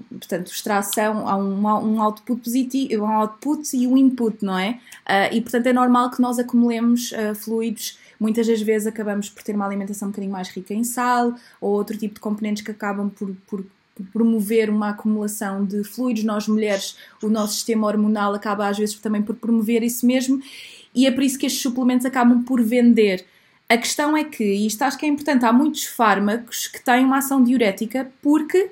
[0.10, 4.80] portanto, extração, há um, um output positivo, um output e um input, não é?
[5.06, 8.00] Uh, e portanto é normal que nós acumulemos uh, fluidos.
[8.18, 11.74] Muitas das vezes acabamos por ter uma alimentação um bocadinho mais rica em sal ou
[11.74, 13.66] outro tipo de componentes que acabam por, por
[14.14, 16.24] promover uma acumulação de fluidos.
[16.24, 20.42] Nós mulheres, o nosso sistema hormonal acaba às vezes também por promover isso mesmo
[20.94, 23.26] e é por isso que estes suplementos acabam por vender
[23.68, 27.04] a questão é que, e isto acho que é importante, há muitos fármacos que têm
[27.04, 28.70] uma ação diurética porque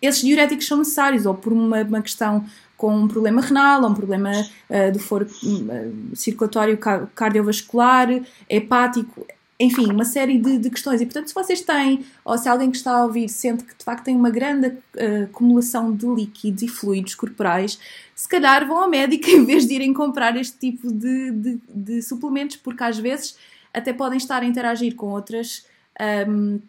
[0.00, 2.44] esses diuréticos são necessários, ou por uma, uma questão
[2.76, 6.78] com um problema renal, ou um problema uh, do foro uh, circulatório
[7.14, 8.08] cardiovascular,
[8.48, 9.26] hepático,
[9.60, 11.00] enfim, uma série de, de, questões.
[11.00, 13.84] E portanto, se vocês têm, ou se alguém que está a ouvir sente que de
[13.84, 17.78] facto tem uma grande uh, acumulação de líquidos e fluidos corporais,
[18.14, 22.02] se calhar vão ao médico em vez de irem comprar este tipo de, de, de
[22.02, 23.36] suplementos, porque às vezes
[23.74, 25.66] até podem estar a interagir com outras.
[26.28, 26.60] Um,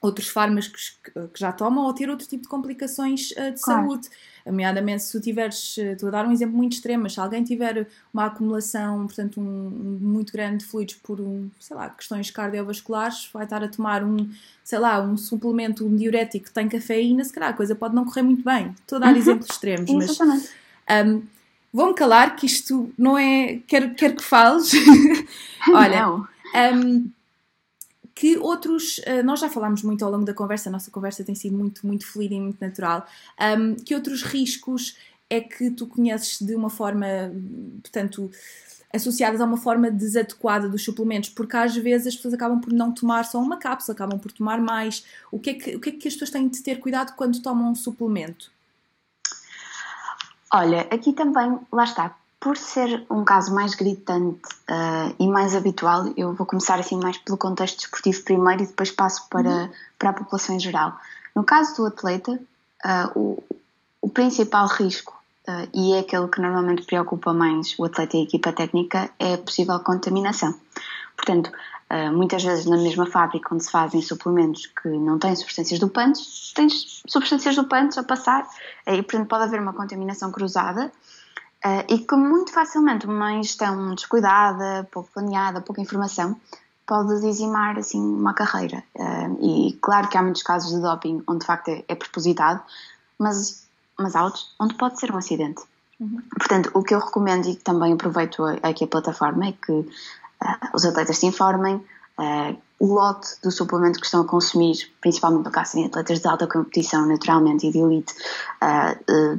[0.00, 3.88] outros fármacos que, já tomam ou ter outro tipo de complicações uh, de claro.
[3.88, 4.08] saúde.
[4.46, 7.44] Nomeadamente, se tu tiveres, eh, estou a dar um exemplo muito extremo, mas se alguém
[7.44, 12.30] tiver uma acumulação, portanto, um, um, muito grande de fluidos por, um, sei lá, questões
[12.30, 14.30] cardiovasculares, vai estar a tomar um,
[14.64, 18.06] sei lá, um suplemento, um diurético que tem cafeína, se calhar a coisa pode não
[18.06, 18.74] correr muito bem.
[18.80, 19.18] Estou a dar uhum.
[19.18, 20.18] exemplos extremos, mas...
[21.06, 21.22] Um,
[21.72, 23.60] Vou-me calar que isto não é...
[23.66, 24.72] Quero, quero que fales.
[25.72, 26.02] Olha...
[26.02, 26.28] Não.
[26.74, 27.10] Um,
[28.20, 31.34] que outros, eh, nós já falámos muito ao longo da conversa, a nossa conversa tem
[31.34, 33.06] sido muito, muito fluida e muito natural,
[33.58, 34.94] um, que outros riscos
[35.30, 37.06] é que tu conheces de uma forma,
[37.80, 38.30] portanto,
[38.92, 42.92] associadas a uma forma desadequada dos suplementos, porque às vezes as pessoas acabam por não
[42.92, 45.02] tomar só uma cápsula, acabam por tomar mais.
[45.32, 47.40] O que é que, o que, é que as pessoas têm de ter cuidado quando
[47.40, 48.52] tomam um suplemento?
[50.52, 56.10] Olha, aqui também, lá está, por ser um caso mais gritante uh, e mais habitual,
[56.16, 59.70] eu vou começar assim mais pelo contexto desportivo primeiro e depois passo para, uhum.
[59.98, 60.98] para a população em geral.
[61.36, 63.42] No caso do atleta, uh, o,
[64.00, 65.12] o principal risco,
[65.46, 69.34] uh, e é aquele que normalmente preocupa mais o atleta e a equipa técnica, é
[69.34, 70.58] a possível contaminação.
[71.14, 71.52] Portanto,
[72.12, 77.02] muitas vezes na mesma fábrica onde se fazem suplementos que não têm substâncias dopantes, tens
[77.06, 78.48] substâncias dopantes a passar,
[78.86, 80.90] e portanto pode haver uma contaminação cruzada
[81.64, 86.34] Uh, e que muito facilmente uma gestão descuidada, pouco planeada, pouca informação,
[86.86, 88.82] pode dizimar assim uma carreira.
[88.94, 92.62] Uh, e claro que há muitos casos de doping onde de facto é, é propositado,
[93.18, 93.66] mas,
[93.98, 95.62] mas há outros onde pode ser um acidente.
[96.00, 96.22] Uhum.
[96.34, 99.86] Portanto, o que eu recomendo e também aproveito aqui a plataforma é que uh,
[100.72, 101.84] os atletas se informem,
[102.78, 106.46] o lote do suplemento que estão a consumir, principalmente no caso de atletas de alta
[106.46, 108.14] competição, naturalmente, e de elite,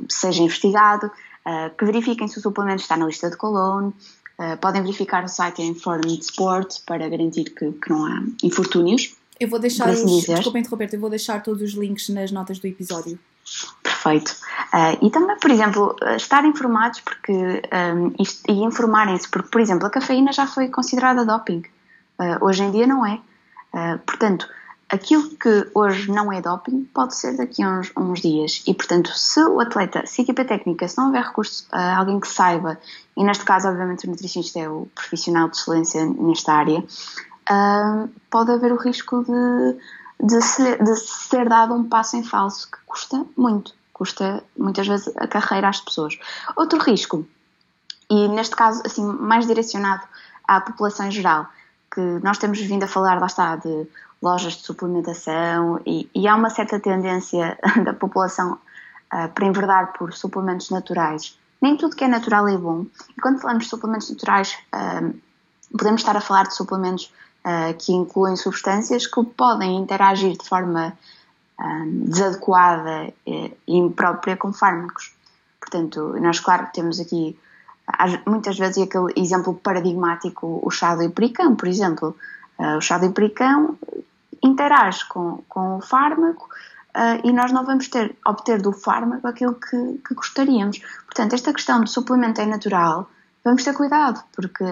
[0.09, 1.11] seja investigado,
[1.77, 3.93] que verifiquem se o suplemento está na lista de Cologne,
[4.59, 9.15] podem verificar o site Informed Sport para garantir que, que não há infortúnios.
[9.39, 12.59] Eu vou deixar, assim os, desculpa interromper, eu vou deixar todos os links nas notas
[12.59, 13.17] do episódio.
[13.81, 14.35] Perfeito.
[14.73, 19.87] Uh, e também, por exemplo, estar informados porque, um, isto, e informarem-se, porque, por exemplo,
[19.87, 21.63] a cafeína já foi considerada doping.
[22.19, 23.19] Uh, hoje em dia não é.
[23.73, 24.47] Uh, portanto,
[24.91, 28.61] aquilo que hoje não é doping pode ser daqui a uns, uns, dias.
[28.67, 32.19] E, portanto, se o atleta, se a equipa técnica, se não houver recurso a alguém
[32.19, 32.77] que saiba,
[33.15, 36.83] e neste caso, obviamente, o nutricionista é o profissional de excelência nesta área,
[38.29, 42.77] pode haver o risco de, de, ser, de ser dado um passo em falso que
[42.85, 46.19] custa muito, custa muitas vezes a carreira às pessoas.
[46.55, 47.25] Outro risco,
[48.09, 50.03] e neste caso assim mais direcionado
[50.45, 51.47] à população em geral,
[51.93, 53.87] que nós temos vindo a falar, lá está, de
[54.21, 60.13] lojas de suplementação e, e há uma certa tendência da população uh, para enverdar por
[60.13, 61.37] suplementos naturais.
[61.61, 62.85] Nem tudo que é natural é bom.
[63.17, 65.13] E quando falamos de suplementos naturais, uh,
[65.75, 67.11] podemos estar a falar de suplementos
[67.45, 70.93] uh, que incluem substâncias que podem interagir de forma
[71.59, 75.13] um, desadequada e imprópria com fármacos.
[75.59, 77.37] Portanto, nós, claro, temos aqui
[78.25, 82.15] muitas vezes aquele exemplo paradigmático, o chá do hipericão, por exemplo.
[82.57, 83.77] O chá do hipericão
[84.43, 86.49] interage com, com o fármaco
[86.95, 90.79] uh, e nós não vamos ter, obter do fármaco aquilo que, que gostaríamos.
[91.05, 93.09] Portanto, esta questão de suplemento é natural,
[93.43, 94.63] vamos ter cuidado, porque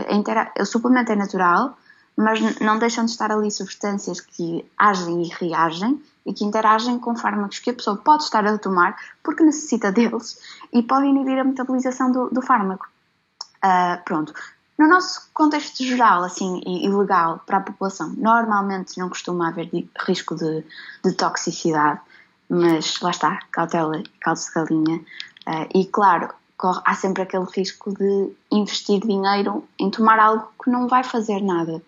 [0.59, 1.77] o suplemento é natural,
[2.15, 7.15] mas não deixam de estar ali substâncias que agem e reagem e que interagem com
[7.15, 10.37] fármacos que a pessoa pode estar a tomar porque necessita deles
[10.73, 12.87] e pode inibir a metabolização do, do fármaco.
[13.63, 14.33] Uh, pronto.
[14.79, 19.69] No nosso contexto geral, assim, e, legal para a população, normalmente não costuma haver
[20.07, 20.63] risco de,
[21.03, 21.99] de toxicidade,
[22.49, 24.97] mas lá está, cautela caldo de galinha.
[25.45, 30.69] Uh, e claro, corre, há sempre aquele risco de investir dinheiro em tomar algo que
[30.69, 31.81] não vai fazer nada.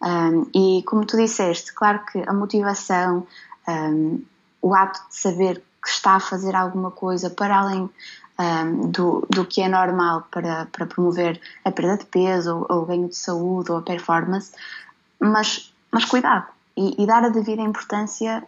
[0.00, 3.26] Um, e como tu disseste, claro que a motivação,
[3.66, 4.22] um,
[4.62, 7.90] o ato de saber que está a fazer alguma coisa para além
[8.38, 12.86] um, do, do que é normal para, para promover a perda de peso, ou, o
[12.86, 14.52] ganho de saúde, ou a performance,
[15.20, 18.42] mas, mas cuidado e, e dar a devida importância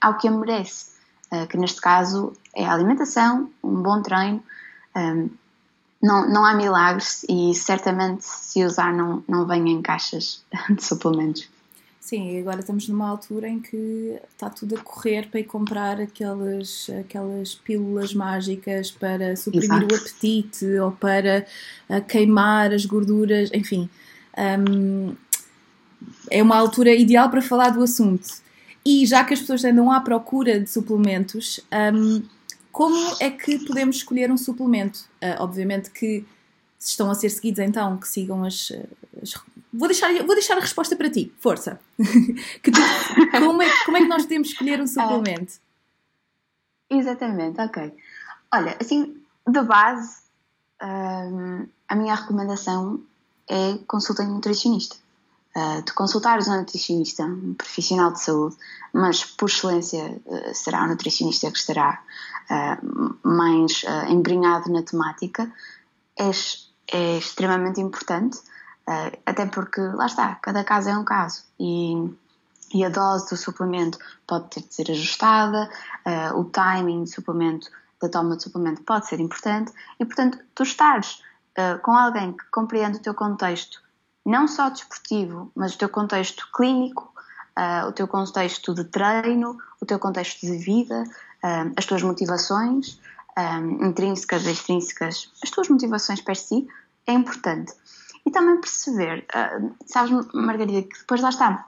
[0.00, 0.92] ao que a merece,
[1.32, 4.42] uh, que neste caso é a alimentação, um bom treino
[6.04, 11.48] não, não há milagres e certamente se usar não, não vem em caixas de suplementos.
[12.04, 16.90] Sim, agora estamos numa altura em que está tudo a correr para ir comprar aquelas,
[17.00, 19.94] aquelas pílulas mágicas para suprimir Exato.
[19.94, 21.46] o apetite ou para
[21.88, 23.88] uh, queimar as gorduras, enfim.
[24.36, 25.16] Um,
[26.30, 28.28] é uma altura ideal para falar do assunto.
[28.84, 31.58] E já que as pessoas andam à procura de suplementos,
[31.94, 32.22] um,
[32.70, 35.08] como é que podemos escolher um suplemento?
[35.22, 36.22] Uh, obviamente que
[36.78, 38.70] se estão a ser seguidos, então que sigam as.
[39.22, 39.42] as...
[39.76, 41.80] Vou, deixar, vou deixar a resposta para ti, força.
[42.62, 42.80] que tu,
[43.32, 45.54] como, é, como é que nós podemos escolher um suplemento?
[46.90, 47.92] Uh, exatamente, ok.
[48.52, 50.18] Olha, assim, de base,
[50.80, 53.02] uh, a minha recomendação
[53.48, 54.96] é consultem um nutricionista.
[55.56, 58.56] Uh, de consultares um nutricionista, um profissional de saúde,
[58.92, 62.00] mas por excelência uh, será o nutricionista que estará
[62.50, 65.52] uh, mais uh, embrenhado na temática,
[66.18, 66.30] é,
[66.92, 68.38] é extremamente importante,
[69.24, 71.94] até porque, lá está, cada caso é um caso e,
[72.72, 75.70] e a dose do suplemento pode ter de ser ajustada,
[76.34, 77.70] o timing do suplemento,
[78.00, 81.22] da toma de suplemento pode ser importante e, portanto, tu estares
[81.82, 83.82] com alguém que compreende o teu contexto
[84.24, 87.12] não só desportivo, mas o teu contexto clínico,
[87.58, 91.04] uh, o teu contexto de treino, o teu contexto de vida,
[91.42, 92.98] uh, as tuas motivações
[93.36, 96.66] um, intrínsecas, extrínsecas, as tuas motivações per si,
[97.06, 97.72] é importante.
[98.26, 101.66] E também perceber, uh, sabes, Margarida, que depois lá está,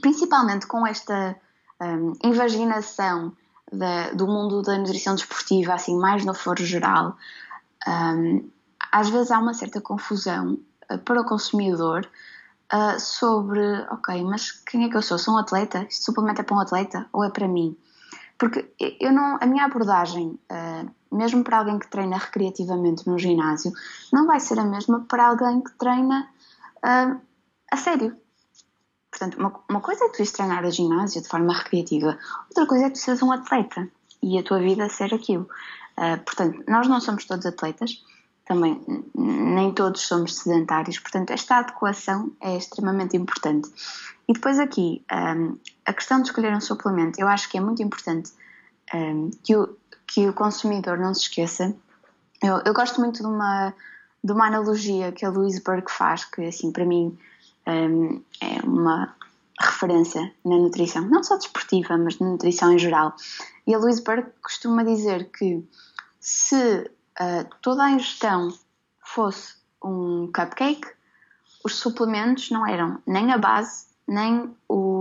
[0.00, 1.36] principalmente com esta
[1.80, 3.32] um, invaginação
[3.72, 7.16] da, do mundo da nutrição desportiva, assim, mais no foro geral,
[7.86, 8.50] um,
[8.90, 10.58] às vezes há uma certa confusão
[11.04, 12.08] para o consumidor
[12.72, 15.18] uh, sobre, ok, mas quem é que eu sou?
[15.18, 15.86] Sou um atleta?
[15.88, 17.76] Este suplemento é para um atleta ou é para mim?
[18.42, 23.72] Porque eu não, a minha abordagem, uh, mesmo para alguém que treina recreativamente no ginásio,
[24.12, 26.28] não vai ser a mesma para alguém que treina
[26.78, 27.20] uh,
[27.70, 28.16] a sério.
[29.08, 32.18] Portanto, uma, uma coisa é tu ires treinar a ginásio de forma recreativa,
[32.48, 33.88] outra coisa é tu seres um atleta
[34.20, 35.48] e a tua vida ser aquilo.
[35.96, 38.04] Uh, portanto, nós não somos todos atletas,
[38.44, 38.84] também
[39.14, 43.70] nem todos somos sedentários, portanto, esta adequação é extremamente importante.
[44.26, 47.82] E depois aqui, um, a questão de escolher um suplemento, eu acho que é muito
[47.82, 48.32] importante
[48.94, 49.76] um, que, o,
[50.06, 51.74] que o consumidor não se esqueça.
[52.42, 53.74] Eu, eu gosto muito de uma,
[54.22, 57.16] de uma analogia que a Louise Burke faz, que assim, para mim
[57.66, 59.14] um, é uma
[59.60, 63.14] referência na nutrição, não só desportiva, mas na nutrição em geral.
[63.66, 65.64] E a Louise Burke costuma dizer que
[66.20, 68.48] se uh, toda a ingestão
[69.04, 69.54] fosse
[69.84, 70.88] um cupcake,
[71.64, 74.91] os suplementos não eram nem a base, nem o,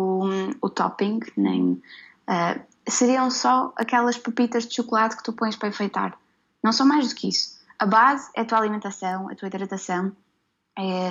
[0.62, 1.82] o topping, nem.
[2.28, 6.18] Uh, seriam só aquelas pepitas de chocolate que tu pões para enfeitar.
[6.64, 7.60] Não são mais do que isso.
[7.80, 10.16] A base é a tua alimentação, a tua hidratação,
[10.78, 11.10] é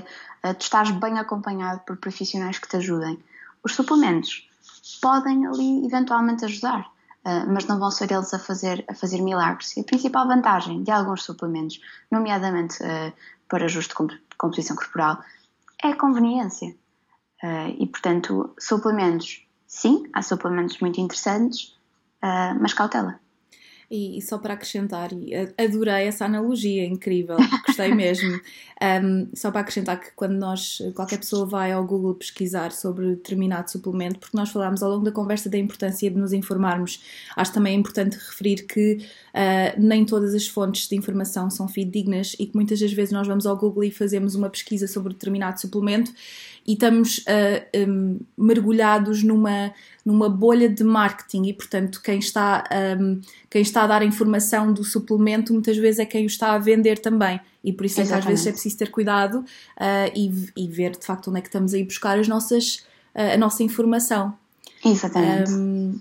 [0.48, 3.22] uh, tu estás bem acompanhado por profissionais que te ajudem.
[3.62, 4.48] Os suplementos
[5.00, 6.80] podem ali eventualmente ajudar,
[7.24, 9.76] uh, mas não vão ser eles a fazer, a fazer milagres.
[9.76, 11.80] E a principal vantagem de alguns suplementos,
[12.10, 13.12] nomeadamente uh,
[13.48, 15.22] para ajuste de composição corporal,
[15.82, 16.74] é a conveniência.
[17.42, 21.74] Uh, e, portanto, suplementos, sim, há suplementos muito interessantes,
[22.60, 23.18] mas cautela.
[23.90, 25.10] E, e, só para acrescentar,
[25.58, 27.36] adorei essa analogia, incrível,
[27.66, 28.40] gostei mesmo.
[28.82, 33.70] Um, só para acrescentar que quando nós, qualquer pessoa vai ao Google pesquisar sobre determinado
[33.70, 37.02] suplemento, porque nós falámos ao longo da conversa da importância de nos informarmos,
[37.36, 42.46] acho também importante referir que uh, nem todas as fontes de informação são fidedignas e
[42.46, 46.10] que muitas das vezes nós vamos ao Google e fazemos uma pesquisa sobre determinado suplemento
[46.70, 52.62] e estamos uh, ah, um, mergulhados numa, numa bolha de marketing e, portanto, quem está,
[53.00, 56.52] um, quem está a dar a informação do suplemento muitas vezes é quem o está
[56.52, 57.40] a vender também.
[57.64, 60.92] E por isso é que às vezes é preciso ter cuidado uh, e, e, ver
[60.92, 62.76] de facto onde é que estamos a ir buscar as nossas,
[63.16, 64.32] uh, a nossa informação.
[64.84, 65.50] Exatamente.
[65.50, 66.00] Um,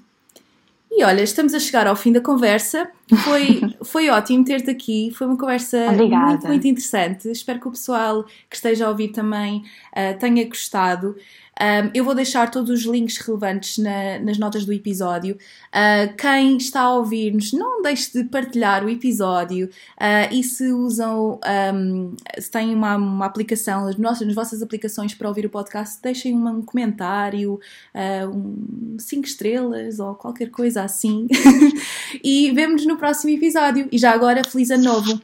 [0.92, 2.90] e olha, estamos a chegar ao fim da conversa.
[3.24, 5.12] Foi, foi ótimo ter-te aqui.
[5.14, 6.28] Foi uma conversa Obrigada.
[6.28, 7.30] muito, muito interessante.
[7.30, 9.64] Espero que o pessoal que esteja a ouvir também
[9.94, 11.16] uh, tenha gostado.
[11.60, 15.38] Um, eu vou deixar todos os links relevantes na, nas notas do episódio.
[15.68, 21.40] Uh, quem está a ouvir-nos, não deixe de partilhar o episódio uh, e se usam,
[21.74, 26.02] um, se têm uma, uma aplicação, as, nossas, nas vossas aplicações para ouvir o podcast,
[26.02, 27.60] deixem um comentário,
[27.94, 31.28] uh, um, cinco estrelas ou qualquer coisa assim.
[32.24, 33.90] e vemo-nos no próximo episódio.
[33.92, 35.22] E já agora, feliz ano novo!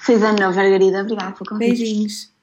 [0.00, 1.02] Feliz ano novo, Margarida.
[1.02, 1.68] Obrigada pelo convite.
[1.68, 2.35] Beijinhos.